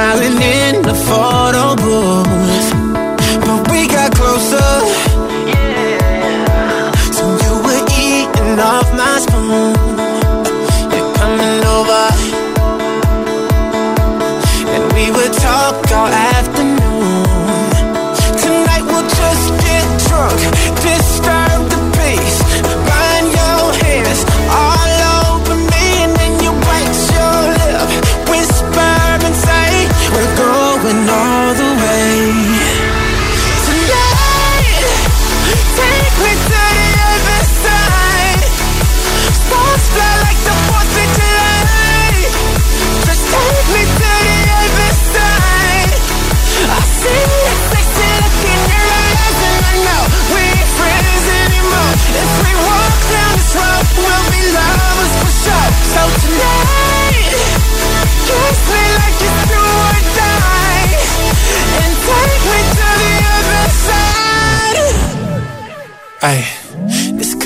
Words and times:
smiling 0.00 0.40
in 0.40 0.82
the 0.82 0.94
photo 0.94 1.76
booth. 1.76 2.39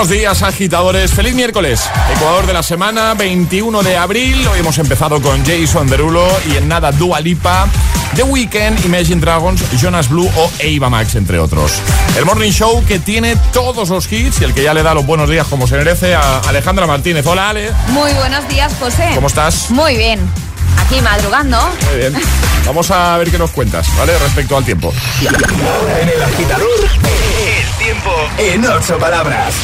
Buenos 0.00 0.16
días, 0.16 0.42
agitadores. 0.42 1.12
Feliz 1.12 1.34
miércoles. 1.34 1.82
Ecuador 2.16 2.46
de 2.46 2.54
la 2.54 2.62
semana, 2.62 3.12
21 3.12 3.82
de 3.82 3.98
abril. 3.98 4.48
Hoy 4.48 4.60
hemos 4.60 4.78
empezado 4.78 5.20
con 5.20 5.44
Jason 5.44 5.88
Derulo 5.88 6.26
y 6.50 6.56
en 6.56 6.68
nada 6.68 6.90
Dua 6.90 7.20
Lipa, 7.20 7.68
The 8.16 8.22
Weeknd, 8.22 8.82
Imagine 8.86 9.20
Dragons, 9.20 9.62
Jonas 9.78 10.08
Blue 10.08 10.26
o 10.38 10.50
Eva 10.58 10.88
Max, 10.88 11.16
entre 11.16 11.38
otros. 11.38 11.72
El 12.16 12.24
Morning 12.24 12.50
Show 12.50 12.82
que 12.86 12.98
tiene 12.98 13.36
todos 13.52 13.90
los 13.90 14.10
hits 14.10 14.40
y 14.40 14.44
el 14.44 14.54
que 14.54 14.62
ya 14.62 14.72
le 14.72 14.82
da 14.82 14.94
los 14.94 15.04
buenos 15.04 15.28
días 15.28 15.46
como 15.46 15.66
se 15.66 15.76
merece 15.76 16.14
a 16.14 16.38
Alejandra 16.48 16.86
Martínez. 16.86 17.26
Hola, 17.26 17.50
Ale. 17.50 17.70
Muy 17.88 18.14
buenos 18.14 18.48
días, 18.48 18.72
José. 18.80 19.10
¿Cómo 19.14 19.26
estás? 19.26 19.70
Muy 19.70 19.98
bien. 19.98 20.18
Aquí 20.78 20.98
madrugando. 21.02 21.58
Muy 21.90 21.98
bien. 21.98 22.14
Vamos 22.64 22.90
a 22.90 23.18
ver 23.18 23.30
qué 23.30 23.36
nos 23.36 23.50
cuentas, 23.50 23.86
¿vale? 23.98 24.16
Respecto 24.18 24.56
al 24.56 24.64
tiempo. 24.64 24.94
En 26.00 26.08
el 26.08 26.22
agitador, 26.22 26.88
en 28.38 28.64
ocho 28.66 28.98
palabras. 28.98 29.54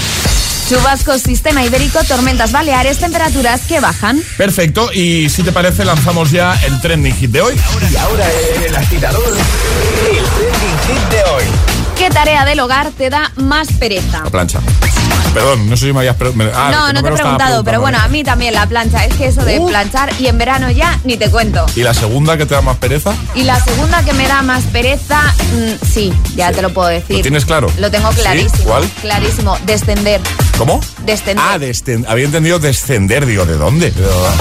Chubascos, 0.69 1.23
sistema 1.23 1.65
ibérico, 1.65 2.03
tormentas 2.05 2.51
baleares, 2.51 2.99
temperaturas 2.99 3.63
que 3.69 3.79
bajan. 3.79 4.21
Perfecto, 4.37 4.93
y 4.93 5.29
si 5.29 5.45
te 5.45 5.53
parece, 5.53 5.85
lanzamos 5.85 6.33
ya 6.33 6.59
el 6.65 6.81
trending 6.81 7.15
hit 7.15 7.31
de 7.31 7.41
hoy. 7.41 7.55
Y 7.91 7.97
ahora 7.97 8.27
el 8.67 8.75
agitador, 8.75 9.37
el 9.37 10.25
trending 10.25 10.79
hit 10.87 11.09
de 11.11 11.25
hoy. 11.31 11.45
¿Qué 11.97 12.11
tarea 12.11 12.45
del 12.45 12.61
hogar 12.61 12.91
te 12.91 13.11
da 13.11 13.33
más 13.37 13.69
pereza? 13.79 14.23
La 14.25 14.31
plancha. 14.31 14.61
Perdón, 15.37 15.69
no 15.69 15.77
sé 15.77 15.89
si 15.89 15.93
me 15.93 15.99
habías... 15.99 16.17
pre- 16.17 16.33
me- 16.33 16.47
ah, 16.55 16.71
no, 16.73 16.93
no 16.95 17.03
te 17.03 17.09
he 17.11 17.13
preguntado, 17.13 17.63
pero 17.63 17.79
bueno, 17.79 17.99
a 18.01 18.09
mí 18.09 18.25
también 18.25 18.55
la 18.55 18.67
plancha. 18.67 19.05
Es 19.05 19.15
que 19.17 19.27
eso 19.27 19.45
de 19.45 19.59
Uh. 19.59 19.67
planchar 19.69 20.11
y 20.19 20.29
en 20.29 20.39
verano 20.39 20.71
ya 20.71 20.99
ni 21.05 21.19
te 21.19 21.29
cuento. 21.31 21.67
¿Y 21.77 21.83
la 21.83 21.93
segunda 21.93 22.39
que 22.39 22.47
te 22.47 22.55
da 22.55 22.63
más 22.63 22.79
pereza? 22.79 23.13
Y 23.35 23.43
la 23.43 23.61
segunda 23.61 24.03
que 24.03 24.15
me 24.15 24.27
da 24.27 24.41
más 24.41 24.65
pereza, 24.65 25.21
mm, 25.53 25.87
sí, 25.87 26.11
ya 26.37 26.53
te 26.53 26.63
lo 26.63 26.73
puedo 26.73 26.89
decir. 26.89 27.17
¿Lo 27.17 27.23
tienes 27.23 27.45
claro? 27.45 27.71
Lo 27.79 27.91
tengo 27.91 28.11
¿Sí? 28.13 28.21
clarísimo. 28.23 28.65
¿Cuál? 28.65 28.85
Clarísimo. 29.03 29.59
Descender. 29.67 30.23
¿Cómo? 30.57 30.81
Descender. 31.07 31.45
Ah, 31.49 31.59
descender. 31.59 32.11
Había 32.11 32.25
entendido 32.27 32.59
descender, 32.59 33.25
digo, 33.27 33.47
¿de 33.47 33.55
dónde? 33.57 33.93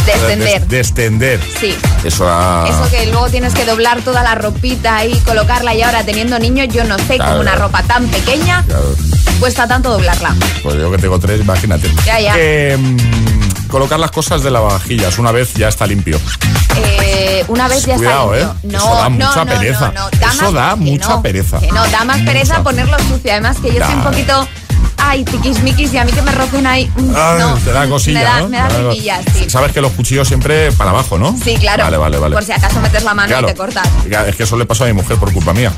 Descender. 0.06 0.62
Des- 0.62 0.68
descender. 0.70 1.40
Sí. 1.60 1.76
Eso 2.04 2.28
a... 2.28 2.68
Eso 2.68 2.90
que 2.90 3.06
luego 3.08 3.30
tienes 3.30 3.54
que 3.54 3.66
doblar 3.66 4.02
toda 4.02 4.24
la 4.24 4.36
ropita 4.36 5.06
y 5.06 5.18
colocarla 5.20 5.74
y 5.76 5.82
ahora 5.84 6.04
teniendo 6.04 6.38
niños, 6.40 6.68
yo 6.74 6.84
no 6.84 6.98
sé 6.98 7.16
Claro. 7.18 7.32
cómo 7.32 7.42
una 7.42 7.56
ropa 7.56 7.84
tan 7.84 8.08
pequeña 8.08 8.64
Claro, 8.66 8.96
cuesta 9.40 9.68
tanto 9.68 9.92
doblarla. 9.92 10.36
pues 10.64 10.76
yo 10.76 10.92
que 10.92 10.98
tengo 10.98 11.20
tres, 11.20 11.40
imagínate. 11.42 11.90
Ya, 12.06 12.20
ya. 12.20 12.78
Mm, 12.78 13.68
colocar 13.70 14.00
las 14.00 14.12
cosas 14.12 14.42
de 14.44 14.52
lavavajillas 14.52 15.18
una 15.20 15.32
vez 15.32 15.54
ya 15.54 15.68
está 15.68 15.86
limpio. 15.86 16.20
Eh, 16.78 17.44
una 17.48 17.68
vez 17.68 17.86
ya 17.86 17.96
Cuidado, 17.96 18.34
está 18.34 18.48
limpio. 18.50 18.70
¿eh? 18.70 18.72
No, 18.74 18.78
Eso 18.80 18.96
da 18.96 19.04
no, 19.04 19.10
mucha 19.12 19.46
no, 19.46 19.52
pereza. 19.52 19.92
no, 19.92 20.10
no. 20.10 20.28
Eso 20.32 20.52
da 20.52 20.76
mucha 20.76 21.10
no, 21.10 21.22
pereza. 21.22 21.60
Que 21.60 21.72
no, 21.72 21.86
da 21.88 22.04
más 22.06 22.22
pereza 22.22 22.54
Mucha. 22.54 22.64
ponerlo 22.64 22.98
sucio. 23.00 23.32
Además 23.32 23.58
que 23.62 23.74
yo 23.74 23.86
soy 23.86 23.94
un 23.96 24.04
poquito... 24.04 24.48
Ay, 24.98 25.24
tiquismiquis 25.24 25.94
y 25.94 25.98
a 25.98 26.06
mí 26.06 26.12
que 26.12 26.22
me 26.22 26.32
rocen 26.32 26.66
ahí... 26.66 26.90
mm, 26.96 27.14
Ah, 27.16 27.38
no, 27.40 27.56
te 27.60 27.72
da 27.72 27.88
cosilla, 27.88 28.20
me 28.20 28.26
da, 28.26 28.42
¿no? 28.42 28.50
Me 28.50 28.58
da 29.04 29.22
sí. 29.34 29.50
Sabes 29.50 29.72
que 29.72 29.82
los 29.82 29.92
cuchillos 29.94 30.28
siempre 30.28 30.72
para 30.74 30.90
abajo, 30.92 31.18
¿no? 31.18 31.38
Sí, 31.44 31.56
claro. 31.58 31.84
Vale, 31.84 31.98
vale, 31.98 32.18
vale. 32.18 32.34
Por 32.36 32.44
si 32.44 32.52
acaso 32.52 32.80
metes 32.82 33.04
la 33.04 33.14
mano 33.14 33.28
Claro. 33.28 33.48
y 33.48 33.52
te 33.52 33.58
cortas. 33.58 33.88
Es 34.28 34.36
que 34.36 34.44
eso 34.44 34.58
le 34.58 34.66
pasó 34.66 34.84
a 34.84 34.88
mi 34.88 34.94
mujer 34.94 35.18
por 35.18 35.32
culpa 35.34 35.54
mía. 35.54 35.72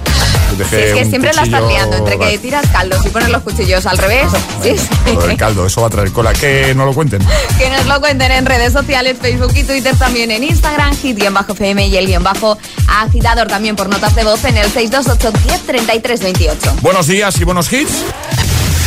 Sí, 0.57 0.63
es 0.75 0.93
que 0.93 1.05
siempre 1.05 1.33
la 1.33 1.43
estás 1.43 1.61
liando 1.67 1.97
entre 1.97 2.17
que 2.17 2.37
tiras 2.37 2.65
caldos 2.71 3.05
y 3.05 3.09
pones 3.09 3.29
los 3.29 3.41
cuchillos 3.43 3.85
al 3.85 3.97
revés. 3.97 4.27
Sí, 4.63 4.75
sí. 4.77 5.15
Del 5.27 5.35
caldo, 5.37 5.65
eso 5.65 5.81
va 5.81 5.87
a 5.87 5.89
traer 5.89 6.11
cola. 6.11 6.33
Que 6.33 6.73
no 6.75 6.85
lo 6.85 6.93
cuenten. 6.93 7.21
Que 7.57 7.69
nos 7.69 7.85
lo 7.85 7.99
cuenten 7.99 8.31
en 8.31 8.45
redes 8.45 8.71
sociales, 8.73 9.17
Facebook 9.21 9.51
y 9.55 9.63
Twitter, 9.63 9.95
también 9.97 10.31
en 10.31 10.43
Instagram, 10.43 10.95
hit-fm 10.95 11.87
y 11.87 11.97
el 11.97 12.07
guion 12.07 12.23
bajo 12.23 12.57
agitador 12.87 13.47
también 13.47 13.75
por 13.75 13.89
notas 13.89 14.15
de 14.15 14.23
voz 14.23 14.43
en 14.45 14.57
el 14.57 14.71
628 14.71 15.31
10 15.47 15.61
33 15.65 16.19
28. 16.21 16.75
Buenos 16.81 17.07
días 17.07 17.39
y 17.39 17.43
buenos 17.43 17.71
hits. 17.73 18.03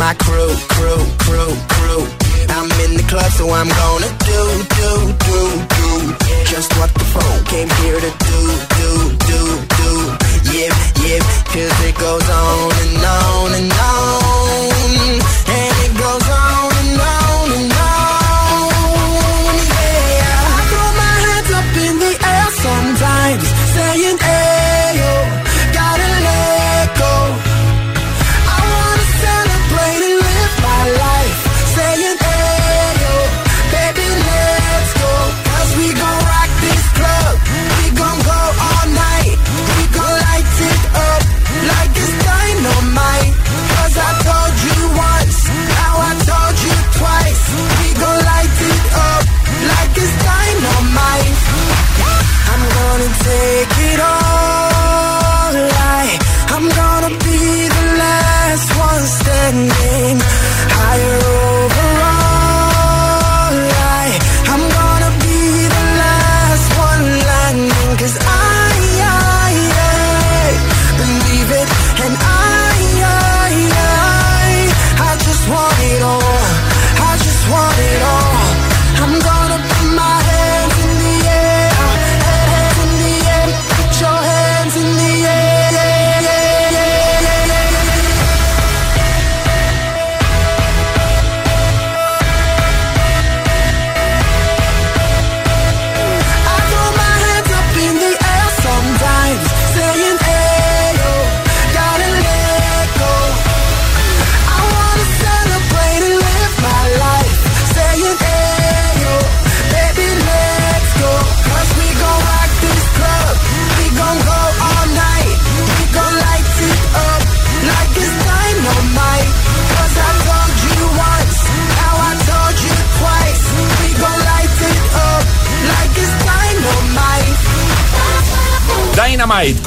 my 0.00 0.14
crew, 0.14 0.48
crew, 0.72 1.02
crew, 1.28 1.52
crew. 1.76 2.02
I'm 2.48 2.72
in 2.84 2.96
the 2.96 3.04
club, 3.06 3.30
so 3.32 3.44
I'm 3.52 3.68
gonna 3.68 4.10
do, 4.24 4.40
do, 4.80 4.90
do, 5.28 5.40
do. 5.76 5.92
Just 6.48 6.72
what 6.78 6.88
the 6.94 7.04
phone 7.12 7.44
came 7.44 7.68
here 7.84 8.00
to 8.00 8.12
do, 8.28 8.40
do, 8.80 8.90
do, 9.28 9.40
do. 9.76 9.90
Yeah, 10.56 10.72
yeah, 11.04 11.20
cause 11.52 11.76
it 11.84 11.94
goes 12.00 12.19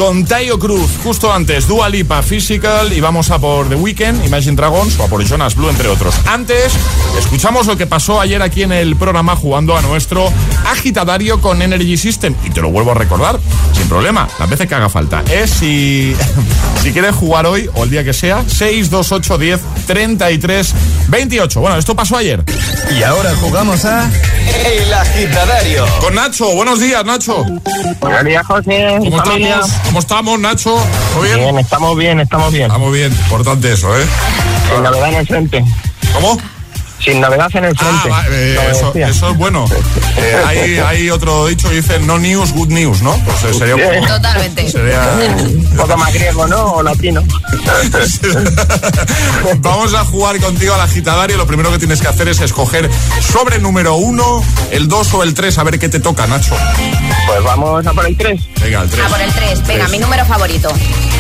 con 0.06 0.26
Tayo 0.26 0.60
Cruz, 0.60 0.98
justo 1.02 1.32
antes 1.32 1.66
Dua 1.66 1.88
Lipa 1.88 2.22
Physical 2.22 2.92
y 2.92 3.00
vamos 3.00 3.32
a 3.32 3.40
por 3.40 3.70
The 3.70 3.76
Weeknd, 3.76 4.26
Imagine 4.26 4.58
Dragons 4.58 5.00
o 5.00 5.06
a 5.06 5.08
por 5.08 5.24
Jonas 5.24 5.56
Blue, 5.56 5.70
entre 5.70 5.88
otros. 5.88 6.14
Antes, 6.26 6.74
escuchamos 7.18 7.68
lo 7.68 7.78
que 7.78 7.88
pasó 7.88 8.20
ayer 8.20 8.42
aquí 8.42 8.64
en 8.64 8.74
el 8.74 8.98
programa 8.98 9.38
jugando 9.38 9.78
a 9.78 9.82
nuestro 9.82 10.30
agitadario 10.66 11.40
con 11.40 11.62
Energy 11.62 11.96
System 11.96 12.36
y 12.44 12.50
te 12.50 12.62
lo 12.62 12.70
vuelvo 12.70 12.92
a 12.92 12.96
recordar, 12.96 13.40
sin 13.72 13.88
problema, 13.88 14.28
las 14.40 14.50
veces 14.50 14.68
que 14.68 14.76
haga 14.76 14.90
falta. 14.90 15.24
Es 15.32 15.52
si, 15.52 16.14
si 16.84 16.92
quieres 16.92 17.16
jugar 17.16 17.46
hoy 17.46 17.70
o 17.74 17.86
el 17.86 17.90
día 17.90 18.04
que 18.04 18.12
sea, 18.12 18.44
628 18.46 19.38
10 19.38 19.62
33 19.88 20.76
28. 21.08 21.60
Bueno, 21.60 21.78
esto 21.78 21.96
pasó 21.96 22.18
ayer. 22.18 22.44
Y 22.98 23.04
ahora 23.04 23.34
jugamos 23.36 23.86
a 23.86 24.10
El 24.66 24.94
Agitadario. 24.94 25.86
Con 26.00 26.16
Nacho, 26.16 26.54
buenos 26.54 26.80
días, 26.80 27.04
Nacho. 27.06 27.44
Buenos 28.00 28.24
días, 28.24 28.46
José. 28.46 28.96
¿Cómo 29.00 29.18
familia. 29.24 29.56
estamos? 29.56 29.72
¿Cómo 29.86 30.00
estamos, 30.00 30.40
Nacho? 30.40 30.88
¿Todo 31.14 31.24
bien? 31.24 31.40
Bien, 31.40 31.60
estamos 31.60 31.98
bien, 31.98 32.20
estamos 32.20 32.54
bien. 32.54 32.66
Estamos 32.66 32.94
bien, 32.94 33.12
importante 33.12 33.74
eso, 33.74 33.98
¿eh? 33.98 34.06
Sin 34.72 34.84
novedad 34.84 35.10
en 35.10 35.16
el 35.16 35.28
frente. 35.28 35.66
¿Cómo? 36.14 36.38
Sin 37.04 37.20
novedad 37.20 37.50
en 37.54 37.66
el 37.66 37.74
Ah, 37.80 38.00
frente. 38.02 38.10
va, 38.10 38.26
eh, 38.30 38.56
Lo 38.96 39.08
eso, 39.08 39.30
es 39.30 39.38
bueno. 39.38 39.66
Eh, 40.18 40.42
hay, 40.46 40.78
hay 40.78 41.10
otro 41.10 41.48
dicho 41.48 41.68
que 41.70 41.76
dice 41.76 42.00
no 42.00 42.18
news, 42.18 42.54
good 42.54 42.70
news, 42.70 43.02
¿no? 43.02 43.14
Pues 43.26 43.44
eh, 43.44 43.54
sería 43.54 43.76
un 43.76 43.82
poco... 43.82 44.08
Totalmente. 44.08 44.72
Sería... 44.72 45.02
Un 45.44 45.76
poco 45.76 45.98
más 45.98 46.14
griego, 46.14 46.48
¿no? 46.48 46.64
O 46.74 46.84
latino. 46.84 47.22
Vamos 49.58 49.94
a 49.94 50.06
jugar 50.06 50.40
contigo 50.40 50.74
al 50.74 50.82
agitadario. 50.82 51.36
Lo 51.38 51.46
primero 51.46 51.72
que 51.72 51.80
tienes 51.80 52.02
que 52.02 52.08
hacer 52.08 52.28
es 52.30 52.40
escoger 52.42 52.90
sobre 53.22 53.60
número 53.60 53.96
uno, 53.96 54.44
el 54.72 54.88
2 54.88 55.14
o 55.16 55.24
el 55.24 55.34
3, 55.34 55.58
a 55.58 55.64
ver 55.64 55.80
qué 55.80 55.90
te 55.90 56.00
toca, 56.00 56.26
Nacho. 56.28 56.56
Pues 57.28 57.44
vamos 57.44 57.86
a 57.88 57.94
por 57.94 58.06
el 58.06 58.18
3. 58.18 58.42
Venga, 58.62 58.82
el 58.82 58.90
3. 58.90 59.06
A 59.06 59.10
por 59.10 59.22
el 59.22 59.32
3. 59.34 59.68
Venga, 59.68 59.88
mi 59.88 59.98
número 60.00 60.26
favorito. 60.26 60.70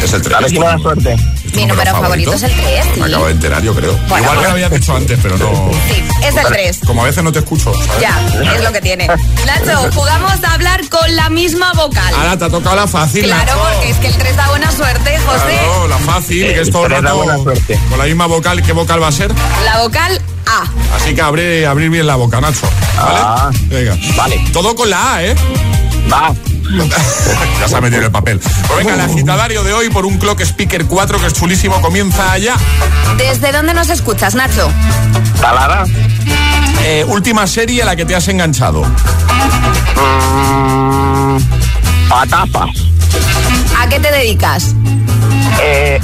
Es 0.03 0.13
el 0.13 0.21
3. 0.21 0.35
A 0.35 0.39
ver 0.41 0.49
si 0.49 0.59
me 0.59 0.65
da 0.65 0.77
suerte. 0.79 1.15
Mi 1.53 1.65
número 1.65 1.91
favorito 1.91 2.33
es 2.33 2.43
el 2.43 2.51
3, 2.51 2.85
Me 2.87 2.95
sí. 2.95 3.01
acabo 3.01 3.25
de 3.27 3.31
enterar, 3.31 3.61
yo 3.61 3.75
creo. 3.75 3.93
Bueno, 3.93 4.17
Igual 4.17 4.21
me 4.21 4.27
bueno. 4.27 4.41
lo 4.43 4.49
habías 4.51 4.71
dicho 4.71 4.95
antes, 4.95 5.19
pero 5.21 5.37
no... 5.37 5.71
Sí, 5.87 6.03
es 6.25 6.35
el 6.35 6.45
3. 6.45 6.79
Como 6.85 7.03
a 7.03 7.05
veces 7.05 7.23
no 7.23 7.31
te 7.31 7.39
escucho, 7.39 7.71
¿sabes? 7.73 8.01
Ya, 8.01 8.53
es 8.55 8.63
lo 8.63 8.71
que 8.71 8.81
tiene. 8.81 9.07
Nacho, 9.45 9.91
jugamos 9.93 10.43
a 10.43 10.53
hablar 10.53 10.81
con 10.89 11.15
la 11.15 11.29
misma 11.29 11.71
vocal. 11.73 12.13
Ahora 12.15 12.37
te 12.37 12.45
ha 12.45 12.49
tocado 12.49 12.75
la 12.75 12.87
fácil, 12.87 13.25
Claro, 13.25 13.45
Nacho. 13.55 13.59
porque 13.71 13.89
es 13.91 13.97
que 13.97 14.07
el 14.07 14.17
3 14.17 14.35
da 14.35 14.49
buena 14.49 14.71
suerte, 14.71 15.17
José. 15.19 15.57
Claro, 15.59 15.87
la 15.87 15.97
fácil, 15.99 16.53
que 16.53 16.61
es 16.61 16.71
todo 16.71 16.85
el 16.87 16.91
rato 16.91 17.15
buena 17.17 17.37
suerte. 17.37 17.79
con 17.89 17.99
la 17.99 18.05
misma 18.05 18.25
vocal. 18.25 18.61
¿Qué 18.63 18.73
vocal 18.73 19.01
va 19.01 19.07
a 19.07 19.11
ser? 19.11 19.31
La 19.63 19.77
vocal 19.79 20.21
A. 20.47 20.63
Así 20.95 21.13
que 21.13 21.21
abrir, 21.21 21.65
abrir 21.67 21.89
bien 21.91 22.07
la 22.07 22.15
boca, 22.15 22.41
Nacho. 22.41 22.67
¿Vale? 22.97 23.19
Ah, 23.21 23.51
Venga. 23.67 23.95
vale. 24.17 24.43
Todo 24.51 24.75
con 24.75 24.89
la 24.89 25.15
A, 25.15 25.23
¿eh? 25.23 25.35
Va. 26.13 26.31
ya 27.59 27.67
se 27.67 27.75
ha 27.75 27.81
metido 27.81 28.03
el 28.03 28.11
papel. 28.11 28.39
Pues 28.39 28.77
venga, 28.85 28.93
el 28.93 29.01
agitadario 29.01 29.63
de 29.63 29.73
hoy 29.73 29.89
por 29.89 30.05
un 30.05 30.17
Clock 30.17 30.41
Speaker 30.41 30.85
4 30.85 31.19
que 31.19 31.25
es 31.27 31.33
chulísimo 31.33 31.81
comienza 31.81 32.37
ya. 32.37 32.55
¿Desde 33.17 33.51
dónde 33.51 33.73
nos 33.73 33.89
escuchas, 33.89 34.35
Nacho? 34.35 34.71
Talada. 35.41 35.85
Eh, 36.83 37.03
última 37.07 37.47
serie 37.47 37.81
a 37.83 37.85
la 37.85 37.95
que 37.95 38.05
te 38.05 38.15
has 38.15 38.27
enganchado. 38.27 38.83
Mm, 39.95 41.37
patapas. 42.09 42.69
¿A 43.79 43.87
qué 43.89 43.99
te 43.99 44.11
dedicas? 44.11 44.75
Eh, 45.61 45.99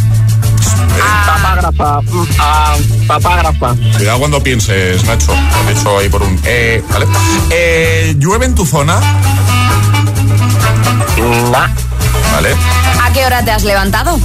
Papágrafa. 1.26 2.02
mm, 2.02 2.28
ah, 2.40 2.76
papágrafa. 3.08 3.76
Cuidado 3.98 4.20
cuando 4.20 4.42
pienses, 4.44 5.04
Nacho. 5.06 5.34
Lo 5.34 5.70
he 5.70 5.74
dicho 5.74 5.98
ahí 6.00 6.10
por 6.10 6.24
un... 6.24 6.40
Eh, 6.46 6.84
¿vale? 6.92 7.06
Eh, 7.50 8.16
¿Llueve 8.18 8.46
en 8.46 8.56
tu 8.56 8.66
zona? 8.66 9.00
¿Vale? 12.34 12.56
¿A 13.04 13.12
qué 13.12 13.26
hora 13.26 13.44
te 13.44 13.52
has 13.52 13.64
levantado? 13.64 14.20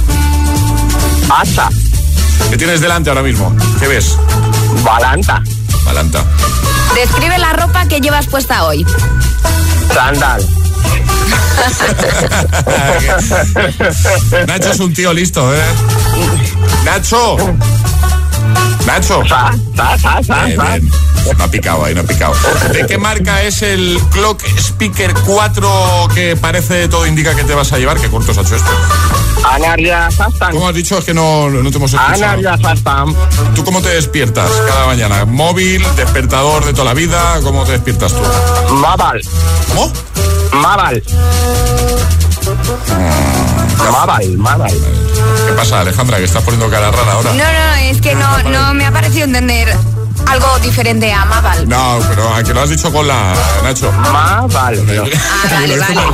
Asa. 1.29 1.69
¿Qué 2.49 2.57
tienes 2.57 2.81
delante 2.81 3.09
ahora 3.09 3.23
mismo? 3.23 3.55
¿Qué 3.79 3.87
ves? 3.87 4.17
Balanta. 4.83 5.41
Balanta. 5.83 6.23
Describe 6.93 7.37
la 7.37 7.53
ropa 7.53 7.87
que 7.87 7.99
llevas 7.99 8.27
puesta 8.27 8.65
hoy. 8.65 8.85
Sandal. 9.93 10.45
Nacho 14.47 14.71
es 14.71 14.79
un 14.79 14.93
tío 14.93 15.13
listo, 15.13 15.53
¿eh? 15.53 15.61
Nacho. 16.83 17.37
Nacho. 18.85 19.23
Sa, 19.27 19.51
sa, 19.75 20.23
sa, 20.23 20.45
Bien, 20.45 20.59
bien. 20.59 20.91
No 21.37 21.43
ha 21.43 21.47
picado 21.47 21.85
ahí, 21.85 21.95
no 21.95 22.01
ha 22.01 22.03
picado. 22.03 22.35
¿De 22.71 22.85
qué 22.85 22.97
marca 22.97 23.41
es 23.41 23.61
el 23.63 23.99
Clock 24.11 24.43
Speaker 24.57 25.13
4 25.25 26.07
que 26.13 26.35
parece, 26.35 26.87
todo 26.87 27.07
indica 27.07 27.35
que 27.35 27.43
te 27.43 27.55
vas 27.55 27.73
a 27.73 27.79
llevar? 27.79 27.99
¿Qué 27.99 28.09
cortos 28.09 28.37
ha 28.37 28.41
hecho 28.41 28.55
esto? 28.55 28.69
Anaria 29.51 30.09
Sastan. 30.11 30.51
¿Cómo 30.51 30.67
has 30.67 30.75
dicho? 30.75 30.97
Es 30.97 31.05
que 31.05 31.13
no, 31.13 31.49
no 31.49 31.71
te 31.71 31.77
hemos 31.77 31.93
escuchado. 31.93 32.13
Anaria 32.13 32.57
Sastan. 32.57 33.15
¿Tú 33.55 33.63
cómo 33.63 33.81
te 33.81 33.89
despiertas 33.89 34.51
cada 34.67 34.85
mañana? 34.85 35.25
¿Móvil, 35.25 35.83
despertador 35.95 36.65
de 36.65 36.73
toda 36.73 36.85
la 36.85 36.93
vida? 36.93 37.39
¿Cómo 37.41 37.63
te 37.63 37.73
despiertas 37.73 38.13
tú? 38.13 38.75
Mabal. 38.75 39.21
¿Cómo? 39.69 39.91
Mabal. 40.53 41.03
Mabal, 43.91 44.37
Mabal. 44.37 45.04
¿Qué 45.47 45.53
pasa, 45.53 45.81
Alejandra? 45.81 46.17
Que 46.17 46.25
estás 46.25 46.43
poniendo 46.43 46.69
cara 46.69 46.91
rara 46.91 47.13
ahora. 47.13 47.31
No, 47.31 47.43
no, 47.43 47.75
es 47.81 48.01
que 48.01 48.15
no, 48.15 48.43
no 48.43 48.73
me 48.73 48.85
ha 48.85 48.91
parecido 48.91 49.25
entender 49.25 49.75
algo 50.27 50.59
diferente 50.59 51.11
a 51.11 51.25
Mabal. 51.25 51.67
No, 51.67 51.99
pero 52.09 52.33
a 52.33 52.43
que 52.43 52.53
lo 52.53 52.61
has 52.61 52.69
dicho 52.69 52.91
con 52.91 53.07
la... 53.07 53.33
Nacho. 53.63 53.91
Mabal. 53.91 54.13
Ah, 54.13 54.45
vale, 54.49 54.81
vale. 55.77 55.95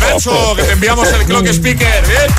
Nacho, 0.00 0.54
que 0.56 0.62
te 0.62 0.72
enviamos 0.72 1.08
el 1.08 1.24
Clock 1.24 1.46
Speaker, 1.46 2.06
¿bien? 2.06 2.34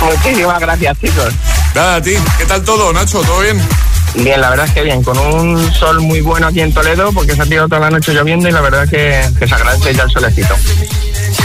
Muchísimas 0.00 0.60
gracias, 0.60 0.98
chicos. 1.00 1.32
Nada, 1.74 1.96
a 1.96 2.02
ti. 2.02 2.14
¿Qué 2.38 2.44
tal 2.44 2.62
todo, 2.62 2.92
Nacho? 2.92 3.20
¿Todo 3.22 3.40
bien? 3.40 3.60
Bien, 4.14 4.40
la 4.40 4.50
verdad 4.50 4.66
es 4.66 4.72
que 4.72 4.82
bien, 4.82 5.02
con 5.02 5.18
un 5.18 5.72
sol 5.72 6.00
muy 6.00 6.20
bueno 6.20 6.48
aquí 6.48 6.60
en 6.60 6.74
Toledo, 6.74 7.12
porque 7.12 7.34
se 7.34 7.42
ha 7.42 7.46
tirado 7.46 7.68
toda 7.68 7.80
la 7.80 7.90
noche 7.90 8.12
lloviendo 8.12 8.48
y 8.48 8.52
la 8.52 8.60
verdad 8.60 8.84
es 8.84 8.90
que, 8.90 9.30
que 9.38 9.48
se 9.48 9.54
agradece 9.54 9.94
ya 9.94 10.02
el 10.02 10.10
solecito. 10.10 10.54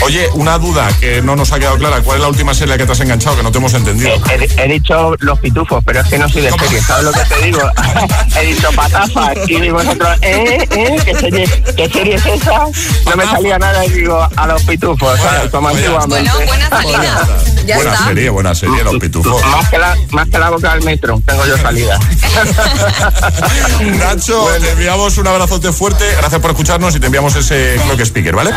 Oye, 0.04 0.28
una 0.34 0.58
duda 0.58 0.88
que 1.00 1.22
no 1.22 1.36
nos 1.36 1.52
ha 1.52 1.60
quedado 1.60 1.78
clara. 1.78 2.02
¿Cuál 2.02 2.18
es 2.18 2.22
la 2.22 2.30
última 2.30 2.54
serie 2.54 2.78
que 2.78 2.86
te 2.86 2.92
has 2.92 3.00
enganchado? 3.00 3.36
Que 3.38 3.44
no 3.44 3.52
te 3.52 3.58
hemos 3.58 3.74
entendido. 3.74 4.10
He, 4.30 4.64
he 4.64 4.68
dicho 4.68 5.16
los 5.20 5.40
pitufos, 5.40 5.84
pero 5.86 6.02
es 6.02 6.08
que 6.08 6.18
no 6.18 6.30
soy 6.30 6.42
de 6.44 6.50
¿Cómo? 6.50 6.64
serie, 6.64 6.82
¿sabes 6.82 7.04
lo 7.06 7.12
que 7.12 7.20
te 7.20 7.42
digo? 7.46 7.60
he 8.40 8.46
dicho 8.46 8.70
patafas 8.76 9.38
y 9.48 9.60
digo 9.60 9.78
vosotros, 9.78 10.10
¿eh? 10.22 10.68
¿eh? 10.72 10.96
¿Qué 11.06 11.16
serie, 11.16 11.48
¿Qué 11.76 11.90
serie 11.90 12.16
es 12.16 12.26
esa? 12.26 12.66
No 13.06 13.16
me 13.16 13.26
salía 13.26 13.60
nada 13.60 13.86
y 13.86 13.90
digo 13.90 14.28
a 14.36 14.48
los 14.48 14.64
pitufos, 14.64 15.20
¿sabes? 15.20 15.52
Como 15.52 15.70
antiguamente. 15.70 16.30
Bueno, 16.32 16.48
buena 16.48 16.70
salida. 16.70 17.28
Ya 17.66 17.76
buena 17.76 17.94
está. 17.94 18.06
serie, 18.08 18.30
buena 18.30 18.56
serie, 18.56 18.84
Los 18.84 18.96
Pitufos. 18.96 19.44
Más 19.46 19.70
que, 19.70 19.78
la, 19.78 19.98
más 20.12 20.30
que 20.30 20.40
la 20.40 20.50
boca 20.50 20.74
del 20.74 20.84
metro, 20.86 21.22
tengo 21.26 21.46
yo 21.46 21.58
salida. 21.58 22.00
Nacho, 24.00 24.48
te 24.62 24.72
enviamos 24.72 25.18
un 25.18 25.28
abrazote 25.28 25.72
fuerte. 25.74 26.06
Gracias 26.18 26.40
por 26.42 26.52
escucharnos 26.52 26.96
y 26.96 27.00
te 27.00 27.08
enviamos 27.08 27.36
ese 27.36 27.78
Clock 27.86 28.00
Speaker, 28.02 28.36
¿vale? 28.36 28.52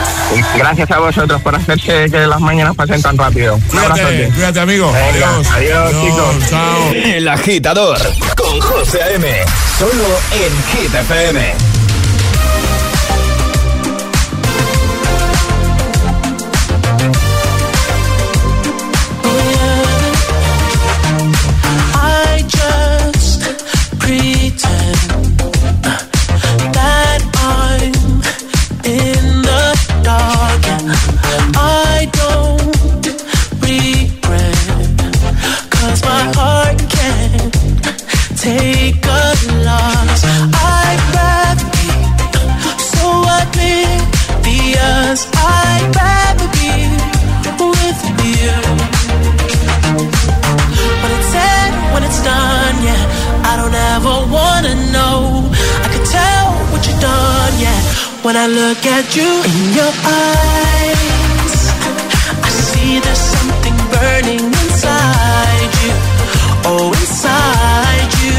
Gracias 0.56 0.90
a 0.92 0.98
vosotros 1.00 1.19
por 1.26 1.54
hacerse 1.54 2.08
que 2.10 2.26
las 2.26 2.40
mañanas 2.40 2.74
pasen 2.74 3.02
tan 3.02 3.16
rápido. 3.16 3.58
Un 3.72 3.78
abrazote. 3.78 4.30
cuídate, 4.34 4.60
amigo. 4.60 4.90
Adiós. 4.90 5.46
adiós, 5.50 5.90
chicos. 5.90 6.48
Chao. 6.48 6.92
El 6.92 7.28
agitador 7.28 7.98
con 8.36 8.60
José 8.60 9.02
A.M. 9.02 9.26
Solo 9.78 10.04
en 10.32 10.52
Hit 10.72 10.94
When 58.30 58.38
I 58.38 58.46
look 58.46 58.86
at 58.86 59.10
you 59.16 59.26
in 59.26 59.74
your 59.74 59.90
eyes, 60.06 61.56
I 62.46 62.48
see 62.48 63.00
there's 63.00 63.18
something 63.18 63.74
burning 63.90 64.46
inside 64.46 65.72
you. 65.82 65.90
Oh, 66.70 66.94
inside 66.94 68.12
you. 68.22 68.38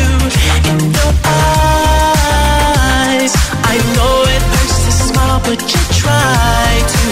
In 0.72 0.80
your 0.96 1.14
eyes, 1.28 3.36
I 3.68 3.76
know 3.96 4.16
it 4.32 4.44
hurts 4.54 4.80
to 4.86 4.92
smile, 5.12 5.42
but 5.44 5.60
you 5.60 5.84
try 6.00 6.72
to. 6.96 7.04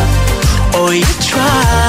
Oh, 0.80 0.96
you 0.96 1.12
try 1.20 1.89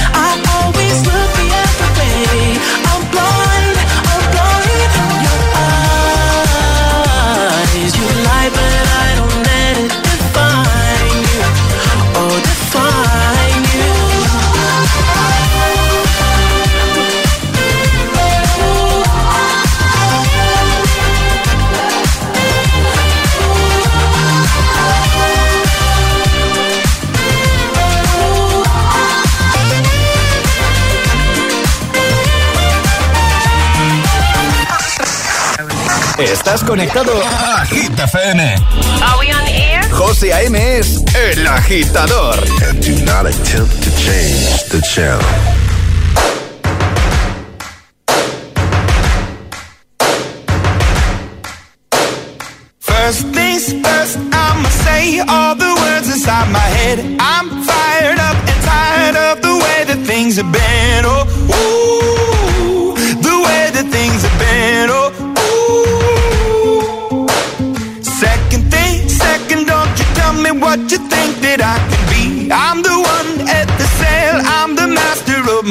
Estás 36.43 36.63
conectado 36.63 37.11
a 37.23 37.63
Hit 37.67 37.99
FM. 37.99 38.41
Are 38.41 39.19
we 39.19 39.31
on 39.31 39.47
air? 39.47 39.87
José 39.91 40.33
A.M. 40.33 40.57
es 40.79 41.03
el 41.13 41.45
agitador. 41.45 42.33
And 42.67 42.83
do 42.83 43.05
not 43.05 43.27
attempt 43.27 43.83
to 43.83 43.91
change 43.95 44.63
the 44.69 44.81
channel. 44.81 45.21
First 52.79 53.27
things 53.33 53.73
first, 53.85 54.17
I'ma 54.33 54.69
say 54.85 55.19
all 55.27 55.55
the 55.55 55.73
words 55.83 56.07
inside 56.09 56.51
my 56.51 56.67
head. 56.77 56.99
I'm 57.19 57.49
fired 57.63 58.19
up 58.19 58.37
and 58.49 58.59
tired 58.65 59.15
of 59.15 59.41
the 59.41 59.53
way 59.63 59.83
that 59.89 59.99
things 60.05 60.37
have 60.37 60.51
been. 60.51 61.05
Oh, 61.05 61.20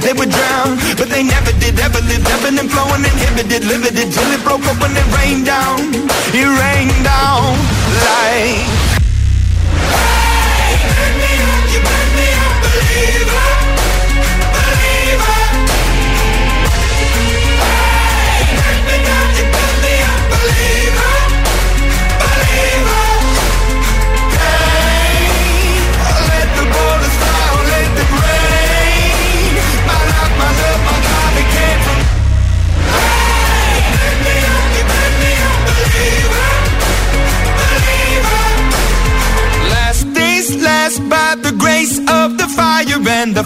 They 0.00 0.12
would 0.12 0.30
drown, 0.30 0.76
but 0.96 1.08
they 1.08 1.22
never 1.22 1.52
did, 1.58 1.78
ever 1.80 2.00
lived, 2.06 2.26
ebbing 2.28 2.58
and 2.58 2.70
flowing, 2.70 3.02
inhibited, 3.02 3.64
limited, 3.64 4.12
till 4.12 4.30
it 4.32 4.42
broke 4.44 4.64
up 4.66 4.80
when 4.80 4.92
it 4.94 5.08
rained 5.18 5.46
down, 5.46 5.78
it 6.34 6.46
rained 6.46 7.04
down 7.04 7.56
like. 8.04 8.77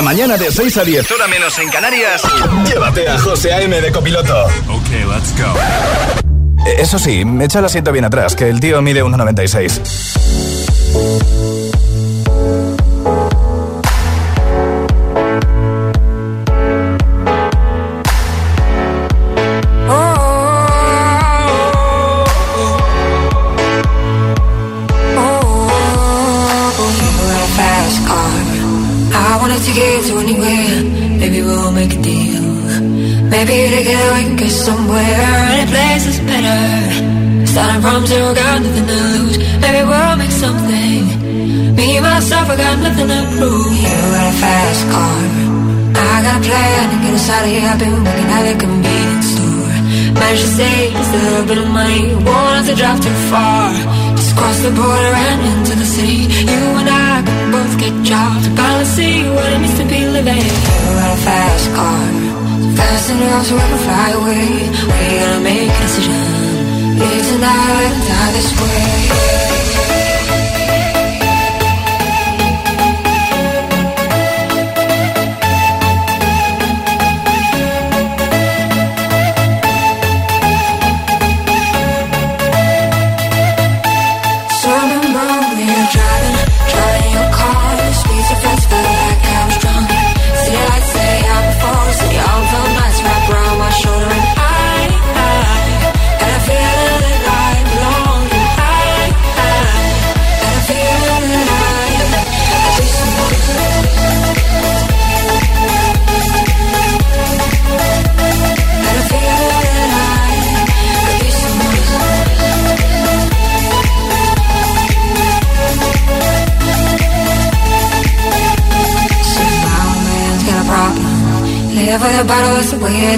Cada 0.00 0.12
mañana 0.14 0.38
de 0.38 0.50
6 0.50 0.78
a 0.78 0.84
10, 0.84 1.10
hora 1.10 1.28
menos 1.28 1.58
en 1.58 1.68
Canarias, 1.68 2.22
llévate 2.66 3.06
a 3.06 3.18
José 3.18 3.52
A.M. 3.52 3.82
de 3.82 3.92
copiloto. 3.92 4.44
Ok, 4.66 4.88
let's 5.14 5.34
go. 5.36 5.52
Eh, 6.66 6.76
Eso 6.78 6.98
sí, 6.98 7.22
echa 7.42 7.58
el 7.58 7.66
asiento 7.66 7.92
bien 7.92 8.06
atrás, 8.06 8.34
que 8.34 8.48
el 8.48 8.60
tío 8.60 8.80
mide 8.80 9.04
1,96. 9.04 9.78
To 29.70 29.80
get 29.80 30.04
to 30.06 30.18
anywhere. 30.18 30.82
Maybe 31.20 31.42
we'll 31.42 31.72
make 31.72 31.92
a 31.94 32.02
deal. 32.02 32.42
Maybe 33.30 33.56
together 33.76 34.10
we 34.16 34.22
can 34.26 34.36
get 34.36 34.50
somewhere. 34.50 35.30
Any 35.54 35.66
place 35.70 36.06
is 36.06 36.18
better. 36.30 37.46
Starting 37.46 37.82
from 37.82 38.06
zero, 38.06 38.34
got 38.34 38.62
nothing 38.62 38.86
to 38.86 38.96
lose. 39.14 39.36
Maybe 39.62 39.80
we'll 39.90 40.16
make 40.16 40.34
something. 40.44 41.00
Me, 41.76 42.00
myself, 42.00 42.50
I 42.50 42.56
got 42.56 42.78
nothing 42.84 43.08
to 43.08 43.20
prove. 43.36 43.72
You 43.84 43.96
got 44.14 44.26
a 44.32 44.36
fast 44.42 44.82
car. 44.92 45.20
I 46.02 46.22
got 46.26 46.36
a 46.38 46.42
plan 46.46 46.84
to 46.90 46.96
get 47.04 47.14
us 47.14 47.28
out 47.30 47.44
of 47.44 47.50
here, 47.50 47.68
I've 47.70 47.78
been 47.78 47.96
working 48.04 48.30
at 48.36 48.44
a 48.52 48.56
convenience 48.58 49.28
store. 49.34 49.74
Managed 50.18 50.42
to 50.42 50.50
save 50.58 50.92
just 50.92 51.14
a 51.14 51.18
little 51.26 51.46
bit 51.46 51.58
of 51.58 51.68
money. 51.70 52.02
Won't 52.26 52.54
have 52.58 52.66
to 52.66 52.74
drive 52.74 53.00
too 53.00 53.18
far. 53.30 53.99
Cross 54.38 54.60
the 54.62 54.70
border 54.70 55.12
and 55.26 55.40
into 55.50 55.74
the 55.76 55.84
city. 55.84 56.20
You 56.52 56.62
and 56.80 56.88
I 56.88 57.22
can 57.26 57.52
both 57.52 57.74
get 57.78 57.94
jobs. 58.02 58.48
Gotta 58.48 58.86
see 58.86 59.24
what 59.34 59.52
it 59.52 59.58
means 59.58 59.78
to 59.78 59.84
be 59.84 60.00
living. 60.06 60.44
You 60.84 60.92
got 61.00 61.10
a 61.18 61.20
fast 61.28 61.66
car. 61.74 62.02
Fast 62.78 63.10
enough 63.10 63.46
so 63.46 63.54
we 63.54 63.64
can 63.70 63.80
fly 63.86 64.08
away. 64.20 64.48
We 64.90 65.00
gotta 65.20 65.40
make 65.40 65.70
a 65.70 65.80
decision. 65.86 66.22
Live 67.00 67.24
tonight 67.30 67.92
die 68.08 68.32
this 68.36 68.50
way. 68.60 69.59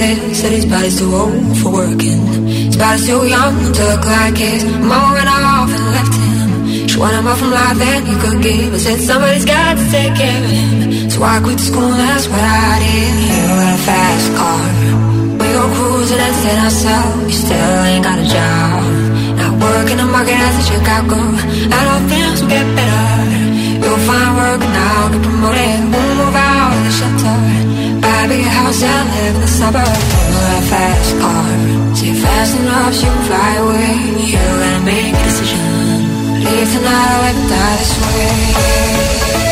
Is. 0.01 0.41
Said 0.41 0.53
his 0.53 0.67
body's 0.67 0.99
too 0.99 1.13
old 1.13 1.59
for 1.59 1.71
working. 1.73 2.21
His 2.47 2.77
body's 2.77 3.07
too 3.07 3.27
young 3.27 3.55
to 3.77 3.83
look 3.91 4.05
like 4.07 4.37
his. 4.37 4.65
Mama 4.65 5.13
went 5.13 5.29
off 5.29 5.69
and 5.69 5.85
left 5.93 6.15
him. 6.17 6.89
She 6.89 6.97
wanted 6.99 7.23
more 7.23 7.37
from 7.37 7.51
life 7.51 7.77
than 7.77 8.07
he 8.07 8.15
could 8.23 8.41
give. 8.43 8.73
I 8.73 8.79
said 8.79 8.99
somebody's 9.01 9.45
got 9.45 9.77
to 9.77 9.85
take 9.91 10.15
care 10.15 10.45
of 10.45 10.51
him. 10.51 11.11
So 11.11 11.23
I 11.23 11.41
quit 11.45 11.61
school, 11.61 11.93
and 11.93 12.01
that's 12.01 12.27
what 12.29 12.41
I 12.41 12.81
did. 12.81 13.13
You 13.21 13.45
got 13.61 13.75
a 13.77 13.83
fast 13.89 14.29
car. 14.39 14.65
We 15.41 15.47
go 15.53 15.65
cruising 15.77 16.21
and 16.21 16.37
set 16.41 16.59
ourselves. 16.65 17.25
You 17.29 17.39
still 17.45 17.81
ain't 17.91 18.05
got 18.05 18.19
a 18.19 18.27
job. 18.37 18.81
Not 19.37 19.53
working 19.61 19.99
the 19.99 20.09
market 20.09 20.39
as 20.39 20.55
a 20.57 20.65
Chicago. 20.71 21.19
I 21.77 21.81
don't 21.89 22.05
think 22.09 22.23
will 22.41 22.49
get 22.49 22.67
better. 22.77 23.53
You'll 23.83 24.03
find 24.09 24.31
work 24.41 24.61
and 24.63 24.73
now 24.73 25.09
get 25.13 25.23
promoted. 25.23 25.81
We'll 25.93 26.15
move 26.21 26.37
out 26.37 26.73
of 26.77 26.83
the 26.87 26.93
shelter. 26.99 27.82
Buy 28.33 28.39
a 28.39 28.41
big 28.41 28.47
house 28.47 28.83
and 28.83 29.09
live 29.11 29.35
in 29.35 29.41
the 29.43 29.47
suburbs. 29.47 29.89
Got 29.89 30.59
a 30.59 30.67
fast 30.73 31.19
car. 31.21 31.97
See 31.97 32.15
fast 32.15 32.57
enough, 32.57 32.95
you 32.95 33.03
can 33.03 33.25
fly 33.29 33.57
away. 33.57 33.93
You 34.25 34.39
gotta 34.39 34.85
make 34.85 35.15
a 35.15 35.23
decision. 35.23 35.61
Leave 36.45 36.73
tonight 36.73 37.29
or 37.29 37.49
die 37.51 37.77
this 37.77 37.93
way. 38.01 39.52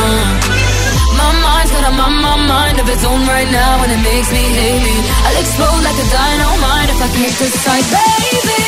of 2.81 2.89
its 2.89 3.05
own 3.05 3.21
right 3.27 3.49
now, 3.51 3.83
and 3.83 3.91
it 3.91 4.01
makes 4.01 4.31
me 4.31 4.41
hate 4.41 4.81
me. 4.81 4.95
I'll 5.25 5.39
explode 5.39 5.81
like 5.85 5.97
a 6.01 6.07
dynamite 6.09 6.89
if 6.89 6.99
I 7.05 7.09
can't 7.13 7.37
decide, 7.37 7.85
baby. 7.93 8.61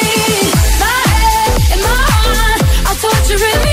My 0.81 1.01
head 1.17 1.51
and 1.73 1.81
my 1.81 2.01
heart 2.21 2.61
are 2.89 2.97
torturing 3.01 3.61
me. 3.65 3.72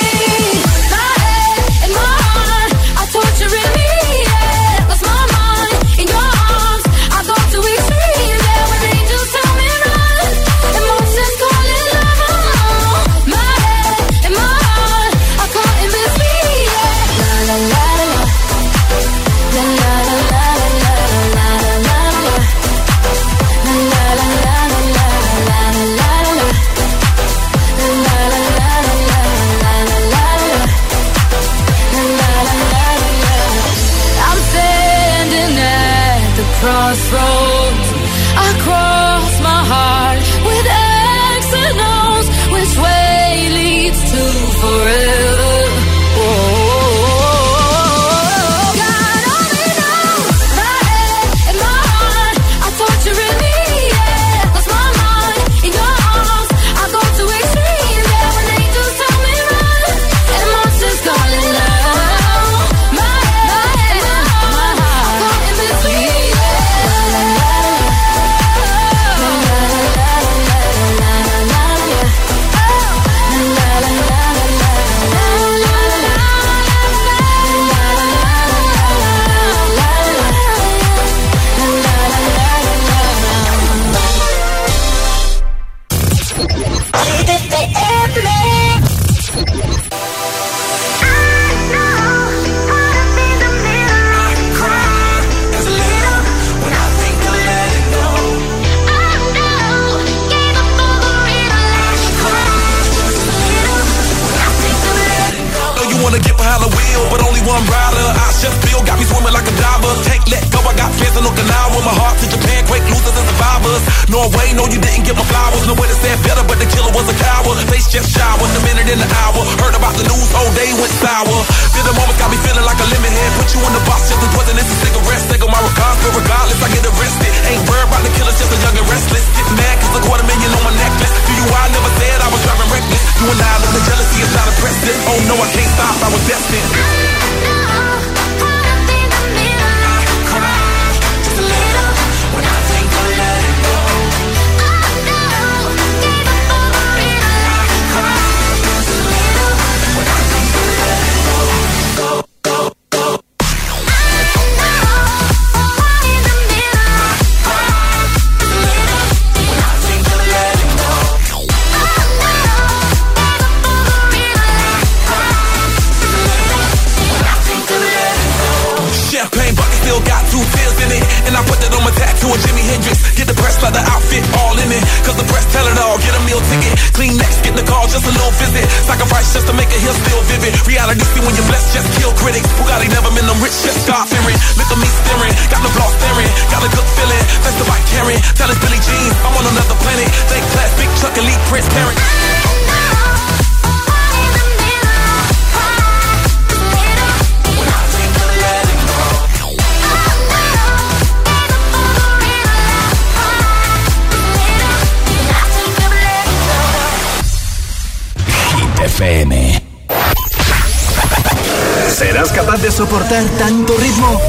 tanto 213.41 213.75
ritmo. 213.75 214.21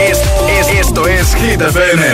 Es, 0.00 0.20
es, 0.58 0.68
esto 0.80 1.06
es 1.06 1.34
Hit 1.36 1.60
FM. 1.60 2.04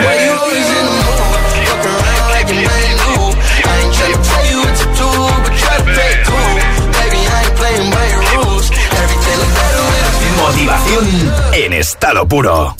Motivación 10.36 11.34
en 11.54 11.72
estado 11.72 12.28
puro. 12.28 12.76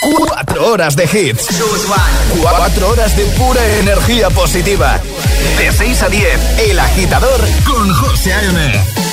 Cuatro 0.00 0.68
horas 0.68 0.94
de 0.94 1.04
hits. 1.04 1.48
Cuatro 2.40 2.90
horas 2.90 3.16
de 3.16 3.24
pura 3.24 3.66
energía 3.80 4.30
positiva. 4.30 5.00
De 5.58 5.72
6 5.72 6.02
a 6.04 6.08
10, 6.08 6.58
El 6.70 6.78
Agitador 6.78 7.40
con 7.66 7.92
José 7.92 8.32
A.M. 8.32 9.07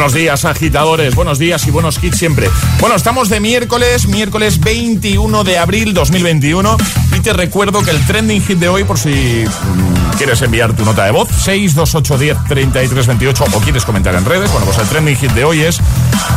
Buenos 0.00 0.14
días, 0.14 0.46
agitadores. 0.46 1.14
Buenos 1.14 1.38
días 1.38 1.66
y 1.66 1.70
buenos 1.70 2.02
hits 2.02 2.16
siempre. 2.16 2.48
Bueno, 2.80 2.96
estamos 2.96 3.28
de 3.28 3.38
miércoles, 3.38 4.08
miércoles 4.08 4.58
21 4.58 5.44
de 5.44 5.58
abril 5.58 5.92
2021. 5.92 6.78
Y 7.18 7.20
te 7.20 7.34
recuerdo 7.34 7.82
que 7.82 7.90
el 7.90 8.06
trending 8.06 8.40
hit 8.40 8.56
de 8.56 8.70
hoy, 8.70 8.84
por 8.84 8.98
si 8.98 9.10
mm, 9.10 10.16
quieres 10.16 10.40
enviar 10.40 10.74
tu 10.74 10.86
nota 10.86 11.04
de 11.04 11.10
voz, 11.10 11.28
628103328 11.46 13.54
o 13.54 13.60
quieres 13.60 13.84
comentar 13.84 14.14
en 14.14 14.24
redes, 14.24 14.50
bueno, 14.50 14.64
pues 14.64 14.78
el 14.78 14.88
trending 14.88 15.16
hit 15.16 15.32
de 15.32 15.44
hoy 15.44 15.60
es 15.60 15.82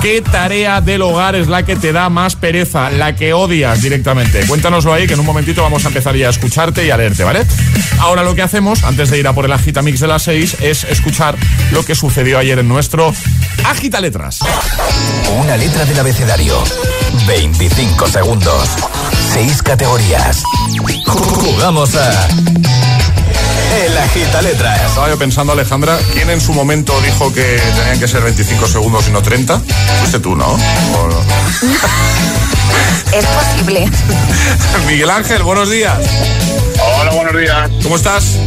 ¿qué 0.02 0.22
tarea 0.22 0.82
del 0.82 1.02
hogar 1.02 1.36
es 1.36 1.48
la 1.48 1.64
que 1.64 1.76
te 1.76 1.92
da 1.92 2.10
más 2.10 2.36
pereza, 2.36 2.90
la 2.90 3.16
que 3.16 3.34
odias 3.34 3.82
directamente? 3.82 4.46
Cuéntanoslo 4.48 4.94
ahí 4.94 5.08
que 5.08 5.14
en 5.14 5.20
un 5.20 5.26
momentito 5.26 5.64
vamos 5.64 5.86
a 5.86 5.90
empezar 5.90 6.16
ya 6.16 6.28
a 6.28 6.30
escucharte 6.30 6.86
y 6.86 6.90
a 6.90 6.98
leerte, 6.98 7.24
¿vale? 7.24 7.46
Ahora 8.00 8.24
lo 8.24 8.36
que 8.36 8.42
hacemos, 8.42 8.84
antes 8.84 9.10
de 9.10 9.20
ir 9.20 9.28
a 9.28 9.34
por 9.34 9.46
el 9.46 9.52
Agitamix 9.52 10.00
de 10.00 10.08
las 10.08 10.24
6, 10.24 10.58
es 10.62 10.84
escuchar 10.84 11.36
lo 11.72 11.84
que 11.84 11.96
sucedió 11.96 12.38
ayer 12.40 12.60
en 12.60 12.68
nuestro 12.68 13.14
Agita 13.66 14.00
Letras. 14.00 14.40
Una 15.40 15.58
letra 15.58 15.86
del 15.86 16.00
abecedario. 16.00 16.64
25 17.28 18.08
segundos. 18.08 18.70
6 19.34 19.64
categorías. 19.64 20.44
Jugamos 21.06 21.96
a. 21.96 22.28
El 23.74 23.98
Agita 23.98 24.42
Letras. 24.42 24.82
Estaba 24.88 25.10
yo 25.10 25.18
pensando, 25.18 25.54
Alejandra, 25.54 25.98
¿quién 26.14 26.30
en 26.30 26.40
su 26.40 26.54
momento 26.54 27.00
dijo 27.02 27.34
que 27.34 27.60
tenían 27.76 28.00
que 28.00 28.08
ser 28.08 28.22
25 28.22 28.68
segundos 28.68 29.08
y 29.08 29.12
no 29.12 29.22
30? 29.22 29.60
Fuiste 30.00 30.20
tú, 30.20 30.36
¿no? 30.36 30.46
¿O 30.48 31.08
no? 31.08 31.20
Es 33.14 33.26
posible. 33.26 33.88
Miguel 34.88 35.10
Ángel, 35.10 35.44
buenos 35.44 35.70
días. 35.70 35.94
Hola, 37.00 37.12
buenos 37.12 37.38
días. 37.40 37.70
¿Cómo 37.84 37.96
estás? 37.96 38.38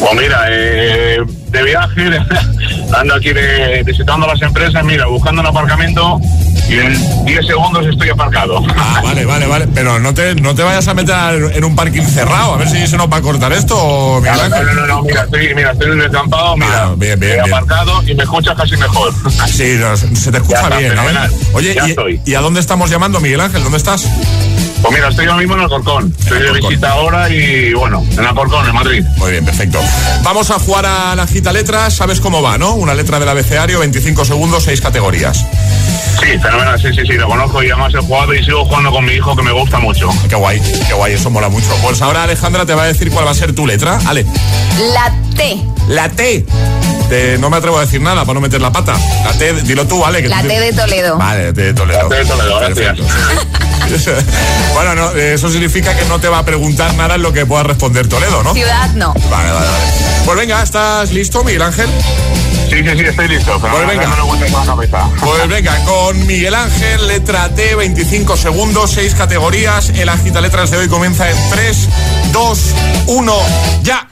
Pues 0.00 0.14
mira, 0.20 0.46
eh, 0.50 1.18
de 1.50 1.62
viaje, 1.62 2.10
ando 2.98 3.14
aquí 3.14 3.32
de- 3.32 3.82
visitando 3.84 4.26
las 4.26 4.40
empresas, 4.42 4.82
mira, 4.84 5.06
buscando 5.06 5.40
un 5.42 5.46
aparcamiento 5.46 6.20
y 6.68 6.74
en 6.78 7.24
10 7.24 7.46
segundos 7.46 7.86
estoy 7.86 8.10
aparcado. 8.10 8.62
Ah, 8.76 9.00
vale, 9.02 9.24
vale, 9.24 9.46
vale. 9.46 9.66
Pero 9.74 9.98
no 9.98 10.12
te, 10.14 10.34
no 10.34 10.54
te 10.54 10.62
vayas 10.62 10.86
a 10.88 10.94
meter 10.94 11.14
en 11.54 11.64
un 11.64 11.74
parking 11.74 12.02
cerrado, 12.02 12.54
a 12.54 12.56
ver 12.58 12.68
si 12.68 12.86
se 12.86 12.96
nos 12.96 13.10
va 13.10 13.16
a 13.18 13.22
cortar 13.22 13.52
esto, 13.52 13.74
No, 14.22 14.30
Ángel. 14.30 14.50
no, 14.66 14.72
no, 14.74 14.86
no, 14.86 15.02
mira, 15.02 15.22
estoy, 15.24 15.54
mira, 15.54 15.72
estoy 15.72 15.86
en 15.86 15.92
el 15.94 15.98
descampado, 16.10 16.56
mira, 16.56 16.84
Ah, 16.84 16.94
bien, 16.96 17.18
bien, 17.18 17.32
bien. 17.42 17.54
aparcado 17.54 18.02
y 18.06 18.14
me 18.14 18.22
escuchas 18.22 18.56
casi 18.56 18.76
mejor. 18.76 19.12
Sí, 19.48 19.76
no, 19.80 19.96
se 19.96 20.30
te 20.30 20.36
escucha 20.38 20.60
Ya 20.60 20.62
está, 20.68 20.78
bien. 20.78 20.92
¿eh? 20.98 21.30
Oye, 21.54 21.74
Ya 21.74 21.86
y, 21.86 21.90
estoy. 21.90 22.20
¿y 22.24 22.34
a 22.34 22.40
dónde 22.40 22.60
estamos 22.60 22.90
llamando, 22.90 23.20
Miguel 23.20 23.40
Ángel? 23.40 23.62
¿Dónde 23.62 23.78
estás? 23.78 24.06
Pues 24.82 24.94
mira, 24.94 25.08
estoy 25.08 25.26
ahora 25.26 25.38
mismo 25.38 25.54
en 25.54 25.60
Alcorcón, 25.62 26.14
estoy 26.18 26.40
de 26.40 26.52
visita 26.52 26.90
ahora 26.92 27.28
y 27.28 27.72
bueno, 27.74 28.04
en 28.12 28.24
Alcorcón, 28.24 28.66
en 28.68 28.74
Madrid. 28.74 29.04
Muy 29.16 29.32
bien, 29.32 29.44
perfecto. 29.44 29.80
Vamos 30.22 30.50
a 30.50 30.58
jugar 30.60 30.86
a 30.86 31.14
la 31.16 31.26
gita 31.26 31.52
letras. 31.52 31.94
¿Sabes 31.94 32.20
cómo 32.20 32.42
va, 32.42 32.58
no? 32.58 32.74
Una 32.74 32.94
letra 32.94 33.18
del 33.18 33.28
abecedario, 33.28 33.80
25 33.80 34.24
segundos, 34.24 34.64
6 34.64 34.80
categorías. 34.80 35.44
Sí, 36.20 36.38
fenomenal, 36.40 36.80
sí, 36.80 36.88
sí, 36.94 37.02
sí, 37.06 37.12
lo 37.14 37.26
conozco 37.28 37.62
y 37.62 37.70
además 37.70 37.92
he 37.94 37.98
jugado 37.98 38.34
y 38.34 38.44
sigo 38.44 38.64
jugando 38.64 38.90
con 38.90 39.04
mi 39.04 39.12
hijo 39.12 39.34
que 39.36 39.42
me 39.42 39.52
gusta 39.52 39.78
mucho. 39.78 40.08
Qué 40.28 40.34
guay, 40.36 40.60
qué 40.86 40.94
guay, 40.94 41.12
eso 41.14 41.30
mola 41.30 41.48
mucho. 41.48 41.68
Pues 41.82 42.00
ahora 42.02 42.22
Alejandra 42.24 42.64
te 42.66 42.74
va 42.74 42.84
a 42.84 42.86
decir 42.86 43.10
cuál 43.10 43.26
va 43.26 43.30
a 43.32 43.34
ser 43.34 43.54
tu 43.54 43.66
letra. 43.66 43.98
Ale, 44.06 44.24
La 44.92 45.12
T. 45.36 45.58
la 45.88 46.08
T. 46.08 46.44
De- 47.08 47.38
no 47.38 47.48
me 47.50 47.56
atrevo 47.56 47.78
a 47.78 47.82
decir 47.82 48.00
nada 48.00 48.22
para 48.22 48.34
no 48.34 48.40
meter 48.40 48.60
la 48.60 48.70
pata. 48.72 48.94
La 49.24 49.32
T, 49.32 49.54
dilo 49.62 49.86
tú, 49.86 50.00
¿vale? 50.00 50.22
Que 50.22 50.28
La 50.28 50.42
T 50.42 50.60
de 50.60 50.72
Toledo. 50.72 51.16
Vale, 51.16 51.46
la 51.46 51.52
T 51.52 51.62
de 51.62 51.74
Toledo. 51.74 52.02
La 52.02 52.08
T 52.08 52.14
de 52.16 52.24
Toledo, 52.26 52.58
gracias. 52.60 52.98
bueno, 54.74 54.94
no, 54.94 55.10
eso 55.12 55.48
significa 55.48 55.96
que 55.96 56.04
no 56.06 56.18
te 56.20 56.28
va 56.28 56.38
a 56.38 56.44
preguntar 56.44 56.94
nada 56.94 57.14
en 57.16 57.22
lo 57.22 57.32
que 57.32 57.46
pueda 57.46 57.62
responder 57.62 58.08
Toledo, 58.08 58.42
¿no? 58.42 58.52
Ciudad 58.54 58.90
no. 58.94 59.12
Vale, 59.14 59.50
vale, 59.52 59.66
vale. 59.66 59.78
Pues 60.24 60.38
venga, 60.38 60.62
¿estás 60.62 61.10
listo, 61.12 61.42
Miguel 61.44 61.62
Ángel? 61.62 61.88
Sí, 62.68 62.82
sí, 62.84 62.90
sí, 62.98 63.04
estoy 63.04 63.28
listo. 63.28 63.58
Pues 63.60 63.86
venga. 63.86 64.14
Pues 65.20 65.48
venga, 65.48 65.84
con 65.84 66.26
Miguel 66.26 66.54
Ángel, 66.54 67.08
letra 67.08 67.48
T, 67.54 67.74
25 67.74 68.36
segundos, 68.36 68.90
6 68.92 69.14
categorías. 69.14 69.88
El 69.90 70.08
agita 70.08 70.40
letras 70.40 70.70
de 70.70 70.76
hoy 70.78 70.88
comienza 70.88 71.30
en 71.30 71.36
3, 71.50 71.88
2, 72.32 72.58
1, 73.06 73.34
ya. 73.82 74.06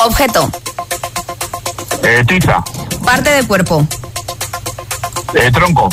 Objeto. 0.00 0.50
Eh, 2.02 2.24
tiza, 2.26 2.62
Parte 3.04 3.30
del 3.30 3.46
cuerpo. 3.46 3.86
eh, 5.34 5.50
tronco, 5.52 5.88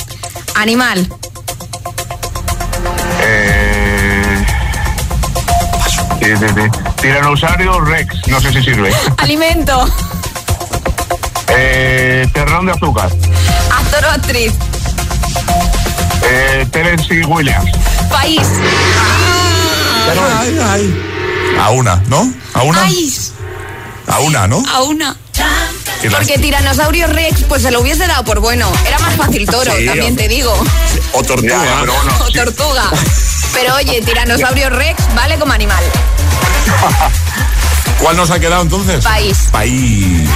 Animal. 0.56 1.08
Sí, 6.22 6.32
sí, 6.38 6.46
sí. 6.56 6.80
Tiranosaurio 7.02 7.80
Rex, 7.82 8.28
no 8.28 8.40
sé 8.40 8.52
si 8.54 8.64
sirve. 8.64 8.94
Alimento. 9.18 9.86
Eh, 11.48 12.28
terrón 12.34 12.66
de 12.66 12.72
azúcar. 12.74 13.10
Actor 13.72 14.06
o 14.06 14.10
actriz. 14.12 14.54
Eh, 16.24 16.66
Tennessee 16.72 17.26
Williams. 17.26 17.72
País. 18.10 18.48
Ay, 20.40 20.60
ay. 20.64 21.58
A 21.60 21.70
una, 21.72 22.02
¿no? 22.08 22.32
A 22.54 22.62
una. 22.64 22.82
País. 22.82 23.34
A 24.08 24.20
una, 24.20 24.48
¿no? 24.48 24.64
A 24.72 24.84
una. 24.84 25.16
Porque 26.10 26.40
Tiranosaurio 26.40 27.08
Rex, 27.08 27.44
pues 27.48 27.62
se 27.62 27.72
lo 27.72 27.82
hubiese 27.82 28.08
dado 28.08 28.24
por 28.24 28.40
bueno. 28.40 28.72
Era 28.88 28.98
más 29.00 29.16
fácil 29.16 29.46
toro, 29.46 29.72
Sí, 29.76 29.86
también 29.86 30.16
te 30.16 30.28
digo. 30.28 30.54
O 31.14 31.24
tortuga. 31.24 31.64
Ya, 31.64 31.78
pero 31.82 31.94
bueno. 31.94 32.18
O 32.22 32.28
sí. 32.28 32.34
tortuga. 32.34 32.84
Pero 33.54 33.76
oye, 33.76 34.02
Tiranosaurio 34.06 34.70
Rex 34.70 34.98
vale 35.16 35.38
como 35.38 35.54
animal 35.54 35.84
ha 36.72 36.90
ha 37.26 37.31
¿Cuál 38.02 38.18
nos 38.18 38.32
ha 38.32 38.40
quedado 38.40 38.64
entonces? 38.64 39.04
País. 39.04 39.38
País. 39.52 40.28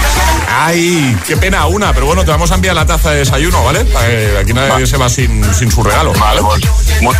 Ay, 0.48 1.16
qué 1.26 1.36
pena 1.36 1.66
una, 1.66 1.92
pero 1.92 2.06
bueno, 2.06 2.24
te 2.24 2.30
vamos 2.30 2.50
a 2.52 2.54
enviar 2.54 2.74
la 2.76 2.86
taza 2.86 3.10
de 3.10 3.18
desayuno, 3.18 3.64
¿vale? 3.64 3.84
Para 3.86 4.06
que 4.06 4.38
aquí 4.40 4.52
nadie 4.52 4.86
se 4.86 4.96
va 4.96 5.08
sin, 5.08 5.42
sin 5.52 5.70
su 5.70 5.82
regalo. 5.82 6.12
Vale, 6.14 6.40
pues, 6.42 6.62
mu- 7.02 7.12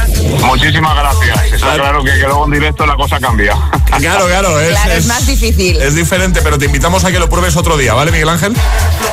muchísimas 0.47 0.95
gracias. 0.97 1.53
Está 1.53 1.67
Vale. 1.67 1.81
claro 1.81 2.05
que, 2.05 2.13
que 2.13 2.19
luego 2.19 2.45
en 2.47 2.51
directo 2.53 2.87
la 2.87 2.95
cosa 2.95 3.19
cambia. 3.19 3.55
Claro, 3.99 4.27
claro, 4.27 4.61
es, 4.61 4.71
Claro, 4.71 4.93
es 4.93 5.07
más 5.07 5.27
difícil. 5.27 5.81
Es 5.83 5.95
diferente, 5.97 6.41
pero 6.43 6.59
te 6.59 6.67
invitamos 6.67 7.05
a 7.05 7.11
que 7.11 7.19
lo 7.19 7.29
pruebes 7.29 7.57
otro 7.57 7.77
día, 7.77 7.95
¿vale, 7.95 8.13
Miguel 8.13 8.29
Ángel? 8.29 8.55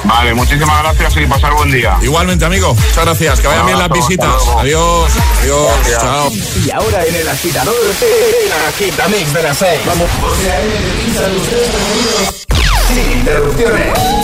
Vale, 0.04 0.34
muchísimas 0.36 0.84
gracias 0.84 1.18
y 1.18 1.26
pasar 1.26 1.54
buen 1.54 1.72
día. 1.72 1.98
Igualmente, 2.02 2.46
amigo. 2.46 2.74
Muchas 2.76 3.06
gracias. 3.06 3.40
Que 3.40 3.48
vayan 3.48 3.66
bien 3.66 3.80
las 3.80 3.90
visitas. 3.90 4.30
Adiós. 4.60 5.12
Adiós. 5.42 5.68
Gracias. 5.80 6.02
Chao. 6.02 6.32
Y 6.66 6.72
ahora 6.72 7.06
en 7.06 7.16
el 7.16 7.28
agitador, 7.28 7.74
el 8.02 8.52
agitamix 8.70 9.34
de 9.34 9.44
las 9.44 9.58
6. 9.58 9.80
Vamos. 9.88 10.10
Sin 12.90 13.20
interrupciones. 13.20 14.23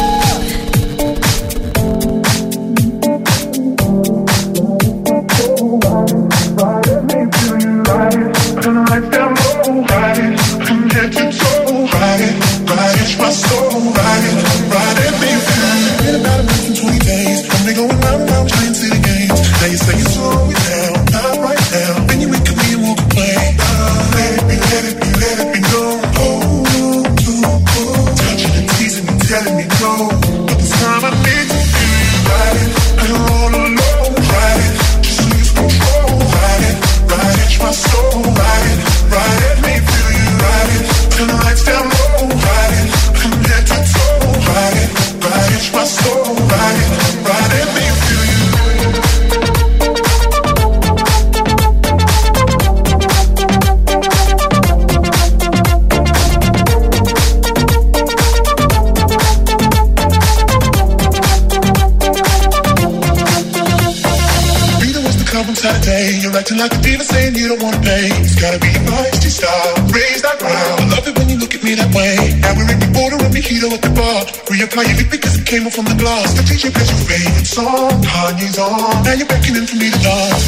flying 74.80 74.98
deep 74.98 75.12
because 75.12 75.36
it 75.38 75.46
came 75.46 75.68
off 75.68 75.78
on 75.80 75.86
the 75.86 75.96
glass. 75.96 76.34
The 76.34 76.44
DJ 76.48 76.72
plays 76.72 76.90
your 76.92 77.04
favorite 77.04 77.48
song, 77.48 77.92
Kanye's 78.00 78.58
on. 78.60 79.04
Now 79.04 79.14
you're 79.14 79.28
beckoning 79.28 79.68
for 79.68 79.76
me 79.76 79.92
to 79.92 80.00
dance. 80.00 80.46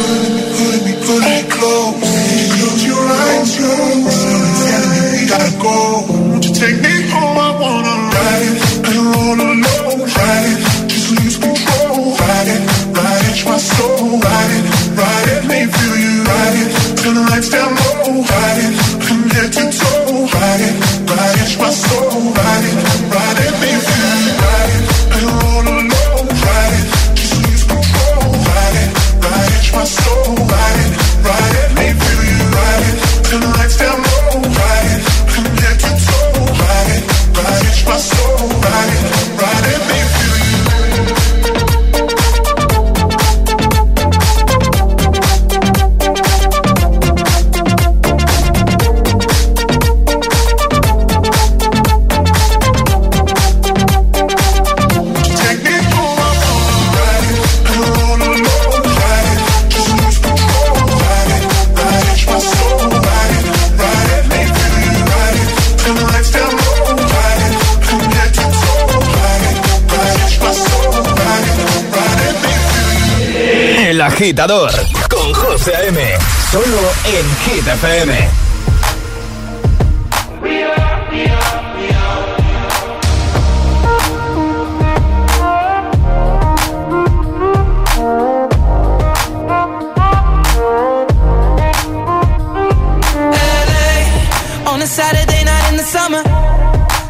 Pulling 0.00 0.32
me, 0.34 0.42
pulling 0.58 0.84
me, 0.86 0.94
pulling 1.06 1.30
me 1.30 1.42
close. 1.54 1.94
Close 2.58 2.82
your 2.90 3.04
eyes, 3.22 3.50
your 3.60 3.74
eyes. 3.78 4.18
Me 4.90 5.00
we 5.14 5.22
gotta 5.30 5.52
go. 5.62 5.76
Won't 6.30 6.44
you 6.46 6.54
take 6.54 6.78
me 6.82 6.94
home? 7.14 7.38
I 7.38 7.50
wanna 7.62 7.94
ride 8.14 8.44
it. 8.50 8.56
I 8.86 8.90
don't 8.96 9.10
wanna 9.22 9.48
know. 9.62 9.86
Ride 10.18 10.46
it, 10.50 10.58
just 10.90 11.06
lose 11.14 11.36
control. 11.38 12.18
Ride 12.18 12.50
it, 12.54 12.62
ride 12.96 13.24
it, 13.30 13.38
my 13.46 13.58
soul. 13.58 14.18
Ride 14.18 14.52
it, 14.58 14.64
ride 14.98 15.28
it, 15.34 15.42
me 15.46 15.58
feel 15.70 15.96
you. 16.04 16.14
Ride 16.26 16.56
it, 16.62 16.68
turn 16.98 17.14
the 17.14 17.24
lights 17.30 17.50
down 17.54 17.70
low. 17.78 18.18
Ride 18.34 18.60
it, 18.66 18.72
I'm 19.10 19.20
head 19.30 19.50
to 19.56 19.64
toe. 19.78 20.26
Ride 20.34 20.62
it, 20.68 20.74
ride 21.06 21.38
it, 21.44 21.52
my 21.62 21.70
soul. 21.70 21.99
Agitador 74.40 74.72
con 75.10 75.34
José 75.34 75.74
A.M. 75.76 76.00
Solo 76.50 76.92
en 77.04 77.36
Hit 77.44 77.66
FM. 77.66 78.28
LA 93.32 94.70
on 94.70 94.80
a 94.80 94.86
Saturday 94.86 95.44
night 95.44 95.70
in 95.70 95.76
the 95.76 95.84
summer. 95.84 96.22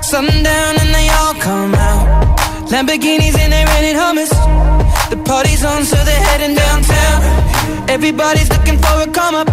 Sundown 0.03 0.77
and 0.81 0.93
they 0.93 1.09
all 1.11 1.35
come 1.35 1.75
out. 1.77 2.39
Lamborghinis 2.71 3.39
and 3.39 3.53
they 3.53 3.65
rented 3.65 3.97
Hummers. 3.97 4.31
The 5.11 5.17
party's 5.25 5.65
on, 5.65 5.85
so. 5.85 6.00
Everybody's 8.03 8.49
looking 8.49 8.79
for 8.79 9.03
a 9.03 9.07
come 9.13 9.35
up, 9.35 9.51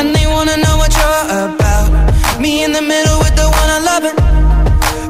and 0.00 0.12
they 0.12 0.26
wanna 0.26 0.56
know 0.56 0.76
what 0.76 0.92
you're 0.98 1.24
about. 1.46 2.40
Me 2.40 2.64
in 2.64 2.72
the 2.72 2.82
middle 2.82 3.16
with 3.20 3.36
the 3.36 3.48
one 3.60 3.70
I 3.76 3.78
love 3.90 4.04
it. 4.10 4.16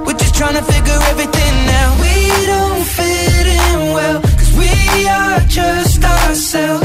We're 0.06 0.18
just 0.18 0.34
trying 0.34 0.52
to 0.52 0.62
figure 0.62 0.98
everything 1.08 1.54
out. 1.80 1.98
We 2.02 2.14
don't 2.44 2.84
fit 2.84 3.46
in 3.46 3.94
well, 3.94 4.20
cause 4.20 4.52
we 4.58 5.08
are 5.08 5.40
just 5.48 6.04
ourselves. 6.04 6.83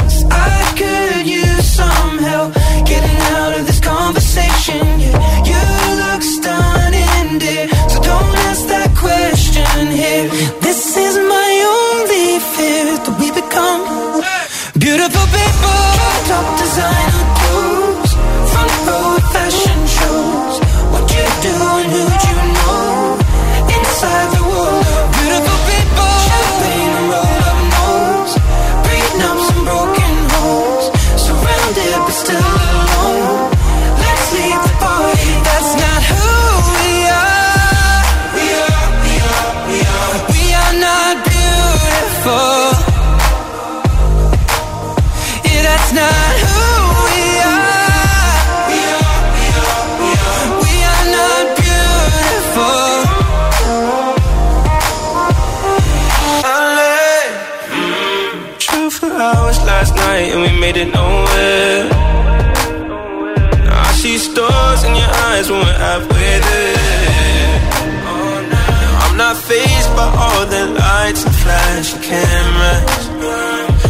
Lights 71.50 71.94
and 71.94 72.02
flashing 72.02 72.02
cameras. 72.10 73.02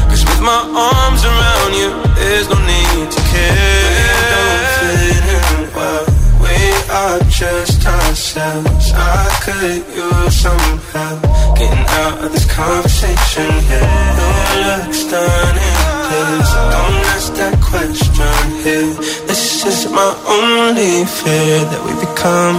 Cause 0.09 0.25
with 0.25 0.43
my 0.51 0.61
arms 0.91 1.23
around 1.31 1.73
you, 1.81 1.89
there's 2.17 2.49
no 2.49 2.59
need 2.73 3.07
to 3.17 3.21
care. 3.33 3.81
We 3.87 4.25
don't 4.35 4.67
fit 4.79 5.25
in 5.37 5.75
well. 5.77 6.07
We 6.45 6.59
are 7.01 7.21
just 7.41 7.81
ourselves. 7.87 8.93
I 8.95 9.29
could 9.45 9.83
use 9.95 10.37
some 10.45 10.79
help 10.93 11.21
getting 11.59 11.87
out 12.03 12.17
of 12.25 12.33
this 12.33 12.47
conversation. 12.61 13.49
Yeah, 13.71 13.89
your 14.17 14.67
looks 14.67 14.99
stunning. 15.07 15.79
Please 16.09 16.53
don't 16.75 16.99
ask 17.15 17.29
that 17.41 17.57
question 17.71 18.37
here. 18.65 18.93
This 19.29 19.65
is 19.65 19.81
my 19.93 20.11
only 20.39 21.05
fear 21.19 21.59
that 21.71 21.81
we 21.87 21.93
become 22.07 22.57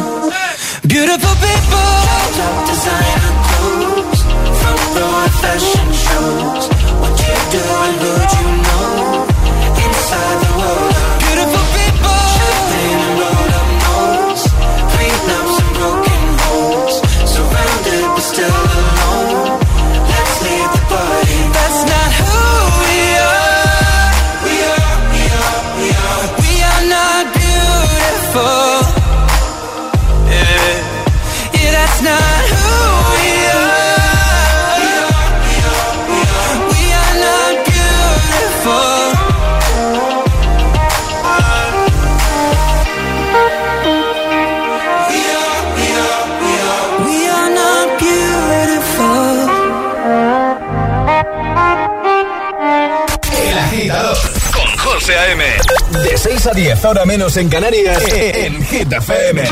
beautiful 0.87 1.35
people. 1.45 1.87
Top 2.37 2.55
designer 2.69 3.33
clothes, 3.47 3.90
fashion 5.39 5.87
shows. 6.05 6.63
What 7.01 7.15
you 7.21 7.35
do 7.53 7.61
and 7.85 7.95
who'd 8.01 8.31
you 8.37 8.47
know? 8.65 9.27
Inside 9.85 10.37
the 10.43 10.60
6 56.41 56.47
a 56.47 56.55
10, 56.55 56.85
ahora 56.85 57.05
menos 57.05 57.37
en 57.37 57.49
Canarias, 57.49 58.01
en 58.11 58.63
Hit 58.63 58.91
FM. 58.91 59.43
I 59.43 59.45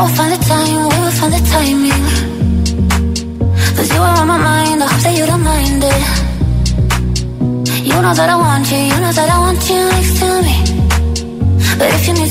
will 0.00 0.08
find 0.16 0.32
the 0.32 0.38
time, 0.48 0.66
we 0.66 0.96
will 0.98 1.12
find 1.12 1.32
the 1.32 1.40
timing. 1.48 2.04
Cause 3.76 3.88
you 3.94 4.02
are 4.02 4.18
on 4.18 4.26
my 4.26 4.38
mind, 4.38 4.82
I 4.82 4.86
hope 4.88 5.02
that 5.02 5.14
you 5.16 5.26
don't 5.26 5.44
mind 5.44 5.84
it. 5.84 6.02
You 7.84 8.02
know 8.02 8.14
that 8.14 8.28
I 8.28 8.34
want 8.34 8.68
you, 8.68 8.78
you 8.78 9.00
know 9.00 9.12
that 9.12 9.30
I 9.30 9.38
want 9.38 9.70
you 9.70 9.88
next 9.94 10.18
to 10.18 10.42
me. 10.42 10.56
But 11.78 11.88
if 11.94 12.08
you 12.08 12.14
need 12.14 12.30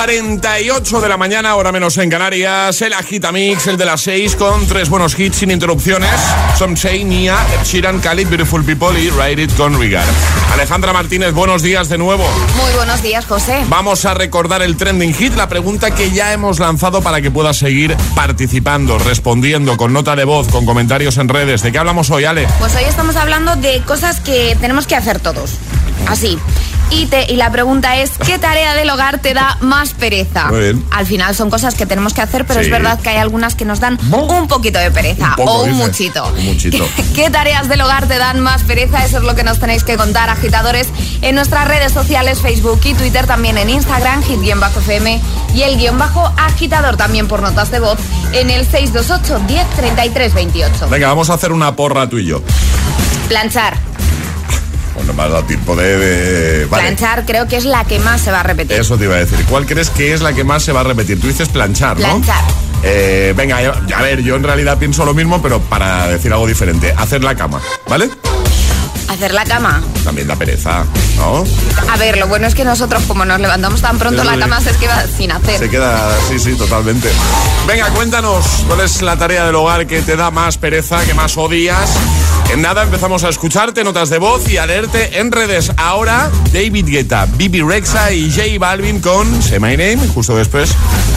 48 0.00 1.02
de 1.02 1.08
la 1.10 1.18
mañana, 1.18 1.56
hora 1.56 1.72
menos 1.72 1.98
en 1.98 2.08
Canarias. 2.08 2.80
El 2.80 2.94
Agitamix, 2.94 3.66
el 3.66 3.76
de 3.76 3.84
las 3.84 4.00
6, 4.00 4.34
con 4.34 4.66
tres 4.66 4.88
buenos 4.88 5.18
hits 5.18 5.36
sin 5.36 5.50
interrupciones. 5.50 6.18
Some 6.58 6.74
Say, 6.74 7.04
Nia, 7.04 7.36
Sheeran, 7.64 8.00
Khalid, 8.00 8.28
Beautiful 8.28 8.64
People 8.64 8.98
y 8.98 9.10
Ride 9.10 9.42
It 9.42 9.54
con 9.58 9.78
Regard. 9.78 10.08
Alejandra 10.54 10.94
Martínez, 10.94 11.34
buenos 11.34 11.60
días 11.60 11.90
de 11.90 11.98
nuevo. 11.98 12.24
Muy 12.56 12.72
buenos 12.76 13.02
días, 13.02 13.26
José. 13.26 13.62
Vamos 13.68 14.06
a 14.06 14.14
recordar 14.14 14.62
el 14.62 14.78
trending 14.78 15.12
hit, 15.12 15.34
la 15.34 15.50
pregunta 15.50 15.90
que 15.90 16.10
ya 16.10 16.32
hemos 16.32 16.60
lanzado 16.60 17.02
para 17.02 17.20
que 17.20 17.30
puedas 17.30 17.58
seguir 17.58 17.94
participando, 18.14 18.98
respondiendo 18.98 19.76
con 19.76 19.92
nota 19.92 20.16
de 20.16 20.24
voz, 20.24 20.48
con 20.48 20.64
comentarios 20.64 21.18
en 21.18 21.28
redes. 21.28 21.60
¿De 21.60 21.72
qué 21.72 21.78
hablamos 21.78 22.08
hoy, 22.08 22.24
Ale? 22.24 22.48
Pues 22.58 22.74
hoy 22.74 22.84
estamos 22.84 23.16
hablando 23.16 23.54
de 23.56 23.82
cosas 23.82 24.20
que 24.20 24.56
tenemos 24.62 24.86
que 24.86 24.96
hacer 24.96 25.20
todos. 25.20 25.58
Así. 26.06 26.38
Y, 26.90 27.08
la 27.36 27.50
pregunta 27.52 27.96
es, 27.96 28.10
¿qué 28.26 28.38
tarea 28.38 28.74
del 28.74 28.90
hogar 28.90 29.18
te 29.20 29.32
da 29.32 29.56
más 29.60 29.94
pereza? 29.94 30.46
Muy 30.48 30.60
bien. 30.60 30.84
Al 30.90 31.06
final 31.06 31.34
son 31.36 31.48
cosas 31.48 31.74
que 31.74 31.86
tenemos 31.86 32.12
que 32.14 32.20
hacer, 32.20 32.46
pero 32.46 32.60
Sí. 32.60 32.66
es 32.66 32.72
verdad 32.72 32.98
que 33.00 33.08
hay 33.10 33.16
algunas 33.18 33.54
que 33.54 33.64
nos 33.64 33.80
dan 33.80 33.98
un 34.12 34.48
poquito 34.48 34.78
de 34.78 34.90
pereza 34.90 35.30
Un 35.30 35.36
poco, 35.36 35.52
o 35.52 35.62
un 35.64 35.70
dice. 35.72 35.82
muchito. 35.86 36.26
Un 36.36 36.44
muchito. 36.44 36.88
¿Qué 37.14 37.30
tareas 37.30 37.68
del 37.68 37.80
hogar 37.80 38.06
te 38.08 38.18
dan 38.18 38.40
más 38.40 38.62
pereza? 38.64 39.04
Eso 39.04 39.18
es 39.18 39.22
lo 39.24 39.34
que 39.34 39.44
nos 39.44 39.60
tenéis 39.60 39.84
que 39.84 39.96
contar, 39.96 40.28
agitadores, 40.30 40.88
en 41.22 41.34
nuestras 41.36 41.68
redes 41.68 41.92
sociales, 41.92 42.40
Facebook 42.40 42.80
y 42.84 42.94
Twitter, 42.94 43.26
también 43.26 43.56
en 43.58 43.70
Instagram, 43.70 44.22
hit-fm 44.24 45.20
y 45.54 45.62
el 45.62 45.78
guion 45.78 45.96
bajo 45.98 46.32
agitador, 46.36 46.96
también 46.96 47.28
por 47.28 47.40
notas 47.40 47.70
de 47.70 47.78
voz, 47.80 47.98
en 48.32 48.50
el 48.50 48.66
628 48.66 49.40
10 49.46 49.66
33 49.76 50.34
28. 50.34 50.88
Venga, 50.88 51.08
vamos 51.08 51.30
a 51.30 51.34
hacer 51.34 51.52
una 51.52 51.76
porra 51.76 52.08
tú 52.08 52.18
y 52.18 52.26
yo. 52.26 52.42
Planchar. 53.28 53.76
Bueno, 55.00 55.14
me 55.14 55.22
has 55.22 55.30
dado 55.30 55.44
tiempo 55.44 55.74
de... 55.74 55.96
de- 55.96 56.66
Vale. 56.66 56.82
Planchar 56.82 57.24
creo 57.24 57.48
que 57.48 57.56
es 57.56 57.64
la 57.64 57.84
que 57.84 57.98
más 58.00 58.20
se 58.20 58.30
va 58.30 58.40
a 58.40 58.42
repetir. 58.42 58.78
Eso 58.78 58.98
te 58.98 59.04
iba 59.04 59.14
a 59.14 59.18
decir. 59.18 59.38
¿Cuál 59.48 59.64
crees 59.64 59.88
que 59.88 60.12
es 60.12 60.20
la 60.20 60.34
que 60.34 60.44
más 60.44 60.62
se 60.62 60.72
va 60.72 60.80
a 60.80 60.84
repetir? 60.84 61.18
Tú 61.18 61.26
dices 61.28 61.48
planchar, 61.48 61.98
¿no? 61.98 62.06
Planchar. 62.06 62.44
Eh, 62.82 63.32
venga, 63.34 63.58
a 63.58 64.02
ver, 64.02 64.20
yo 64.22 64.36
en 64.36 64.42
realidad 64.42 64.76
pienso 64.76 65.04
lo 65.06 65.14
mismo, 65.14 65.40
pero 65.40 65.58
para 65.58 66.06
decir 66.08 66.30
algo 66.32 66.46
diferente. 66.46 66.92
Hacer 66.98 67.24
la 67.24 67.34
cama, 67.34 67.60
¿vale? 67.88 68.10
Hacer 69.08 69.32
la 69.34 69.44
cama. 69.44 69.82
También 70.04 70.28
da 70.28 70.36
pereza, 70.36 70.84
¿no? 71.16 71.44
A 71.90 71.96
ver, 71.96 72.18
lo 72.18 72.28
bueno 72.28 72.46
es 72.46 72.54
que 72.54 72.64
nosotros 72.64 73.02
como 73.08 73.24
nos 73.24 73.40
levantamos 73.40 73.80
tan 73.80 73.98
pronto, 73.98 74.20
Sí, 74.22 74.28
la 74.28 74.38
cama 74.38 74.60
se 74.60 74.70
queda 74.76 75.06
sin 75.16 75.32
hacer. 75.32 75.58
Se 75.58 75.68
queda, 75.70 76.14
sí, 76.28 76.38
sí, 76.38 76.54
totalmente. 76.54 77.08
Venga, 77.66 77.88
cuéntanos 77.90 78.44
cuál 78.68 78.80
es 78.82 79.00
la 79.02 79.16
tarea 79.16 79.46
del 79.46 79.54
hogar 79.56 79.86
que 79.86 80.02
te 80.02 80.14
da 80.16 80.30
más 80.30 80.58
pereza, 80.58 81.02
que 81.04 81.14
más 81.14 81.36
odias. 81.38 81.90
En 82.52 82.62
nada 82.62 82.82
empezamos 82.82 83.22
a 83.22 83.28
escucharte, 83.28 83.84
notas 83.84 84.10
de 84.10 84.18
voz 84.18 84.48
y 84.50 84.56
a 84.56 84.66
leerte 84.66 85.20
en 85.20 85.30
redes. 85.30 85.70
Ahora, 85.76 86.30
David 86.52 86.86
Guetta, 86.88 87.26
Bibi 87.36 87.62
Rexa 87.62 88.12
y 88.12 88.28
J 88.30 88.58
Balvin 88.58 89.00
con 89.00 89.40
Say 89.40 89.60
My 89.60 89.76
Name, 89.76 89.98
justo 90.12 90.36
después, 90.36 90.70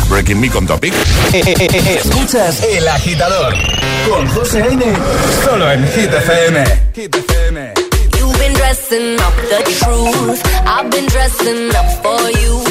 Breaking 0.09 0.39
Me 0.39 0.49
con 0.49 0.67
Topic. 0.67 0.93
Escuchas 1.33 2.61
El 2.63 2.87
Agitador 2.87 3.55
con 4.07 4.27
José 4.27 4.61
A.M. 4.61 4.83
Solo 5.43 5.71
en 5.71 5.87
Hit 5.87 6.13
FM. 6.13 6.63
Hit 6.93 7.15
FM. 7.15 7.73
You've 8.19 8.37
been 8.37 8.53
dressing 8.53 9.15
up 9.15 9.33
the 9.49 9.63
truth. 9.79 10.41
I've 10.67 10.91
been 10.91 11.07
dressing 11.07 11.69
up 11.75 12.03
for 12.03 12.29
you. 12.41 12.61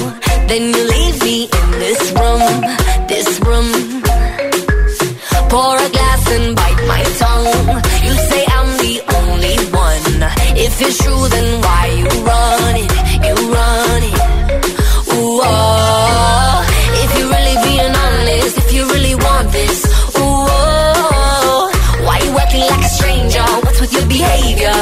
Then 0.47 0.73
you 0.73 0.85
leave 0.85 1.23
me 1.25 1.45
in 1.45 1.71
this 1.81 2.13
room, 2.13 2.61
this 3.09 3.41
room. 3.41 4.03
Pour 5.49 5.77
a 5.77 5.89
glass 5.91 6.22
If 10.65 10.81
it's 10.81 10.99
true, 11.03 11.29
then 11.29 11.61
why 11.61 11.85
you 11.99 12.07
run 12.23 12.75
it? 12.85 12.91
You 13.27 13.35
run 13.51 14.03
it. 14.11 14.19
Ooh, 15.13 15.41
oh. 15.43 16.65
If 17.03 17.11
you're 17.19 17.33
really 17.35 17.57
being 17.67 17.95
honest, 18.07 18.59
if 18.59 18.73
you 18.73 18.83
really 18.95 19.17
want 19.17 19.51
this, 19.51 19.85
ooh, 20.19 20.47
oh. 20.55 21.71
Why 22.07 22.19
you 22.25 22.39
acting 22.39 22.61
like 22.61 22.85
a 22.85 22.89
stranger? 22.89 23.43
What's 23.65 23.81
with 23.81 23.93
your 23.93 24.07
behavior? 24.07 24.79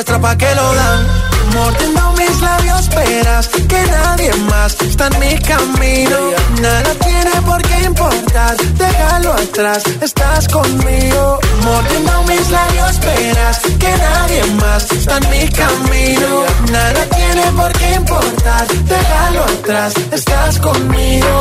Demuestra 0.00 0.18
pa' 0.18 0.36
que 0.36 0.54
lo 0.54 0.74
dan. 0.74 1.06
Mordiendo 1.54 2.12
mis 2.12 2.40
labios, 2.40 2.80
esperas 2.80 3.48
que 3.48 3.82
nadie 3.90 4.32
más 4.50 4.76
está 4.80 5.08
en 5.08 5.18
mi 5.18 5.38
camino. 5.38 6.18
Nada 6.60 6.90
tiene 7.04 7.42
por 7.44 7.60
qué 7.62 7.84
importar, 7.84 8.56
déjalo 8.78 9.32
atrás, 9.32 9.82
estás 10.00 10.48
conmigo. 10.48 11.40
Mordiendo 11.64 12.22
mis 12.28 12.50
labios, 12.50 12.90
esperas 12.90 13.58
que 13.78 13.90
nadie 14.06 14.44
más 14.62 14.90
está 14.92 15.18
en 15.18 15.30
mi 15.30 15.48
camino. 15.48 16.44
Nada 16.70 17.06
tiene 17.16 17.44
por 17.52 17.72
qué 17.72 17.94
importar, 17.94 18.66
déjalo 18.86 19.44
atrás, 19.44 19.92
estás 20.12 20.58
conmigo. 20.60 21.39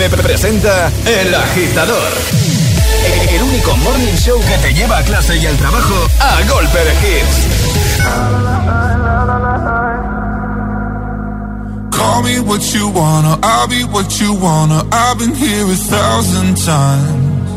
A.M. 0.00 0.16
presenta 0.16 0.90
El 1.04 1.34
Agitador. 1.34 2.12
El 3.28 3.42
único 3.42 3.76
morning 3.76 4.16
show 4.16 4.40
que 4.40 4.56
te 4.58 4.72
lleva 4.72 4.96
a 4.96 5.02
clase 5.02 5.36
y 5.36 5.44
al 5.44 5.54
trabajo 5.58 5.94
a 6.20 6.40
golpe 6.48 6.78
de 6.78 6.94
hits. 7.02 7.46
Call 11.90 12.22
me 12.22 12.40
what 12.40 12.62
you 12.72 12.88
wanna, 12.88 13.38
I'll 13.42 13.68
be 13.68 13.84
what 13.84 14.18
you 14.18 14.32
wanna. 14.32 14.86
I've 14.90 15.18
been 15.18 15.34
here 15.34 15.66
a 15.66 15.76
thousand 15.76 16.56
times. 16.56 17.50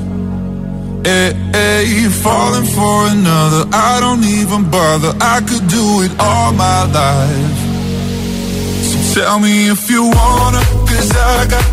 Hey, 1.07 1.33
hey, 1.53 2.09
falling 2.09 2.65
for 2.65 3.07
another, 3.07 3.69
I 3.71 4.01
don't 4.01 4.23
even 4.25 4.69
bother. 4.69 5.13
I 5.21 5.39
could 5.39 5.65
do 5.69 6.01
it 6.03 6.11
all 6.19 6.51
my 6.51 6.83
life. 6.91 7.57
So 8.83 9.21
tell 9.21 9.39
me 9.39 9.69
if 9.69 9.89
you 9.89 10.03
wanna, 10.03 10.61
cause 10.85 11.11
I 11.15 11.47
got 11.49 11.72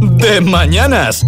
de 0.00 0.40
mañanas. 0.40 1.24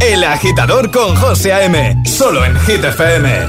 El 0.00 0.24
agitador 0.24 0.90
con 0.90 1.14
José 1.16 1.52
A.M. 1.52 2.02
Solo 2.04 2.44
en 2.44 2.58
Hit 2.60 2.84
FM. 2.84 3.48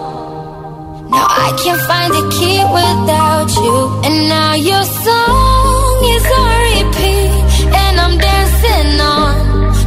Now 1.11 1.27
I 1.45 1.49
can't 1.61 1.81
find 1.91 2.11
a 2.21 2.23
key 2.35 2.59
without 2.79 3.49
you. 3.63 3.75
And 4.05 4.17
now 4.29 4.53
your 4.53 4.83
song 5.05 5.97
is 6.15 6.25
on 6.39 6.55
repeat. 6.69 7.31
And 7.81 7.95
I'm 8.03 8.15
dancing 8.17 8.91
on 9.15 9.33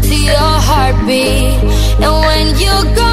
to 0.07 0.15
your 0.31 0.53
heartbeat. 0.69 1.59
And 2.05 2.15
when 2.27 2.47
you're 2.63 2.97
gone, 2.97 3.04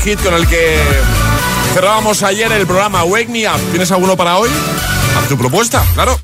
con 0.00 0.34
el 0.34 0.46
que 0.46 0.78
cerrábamos 1.74 2.22
ayer 2.22 2.50
el 2.52 2.66
programa 2.66 3.04
Wake 3.04 3.28
Me 3.28 3.46
Up. 3.46 3.60
¿Tienes 3.70 3.92
alguno 3.92 4.16
para 4.16 4.38
hoy? 4.38 4.48
Haz 5.16 5.28
tu 5.28 5.36
propuesta, 5.36 5.84
claro. 5.94 6.19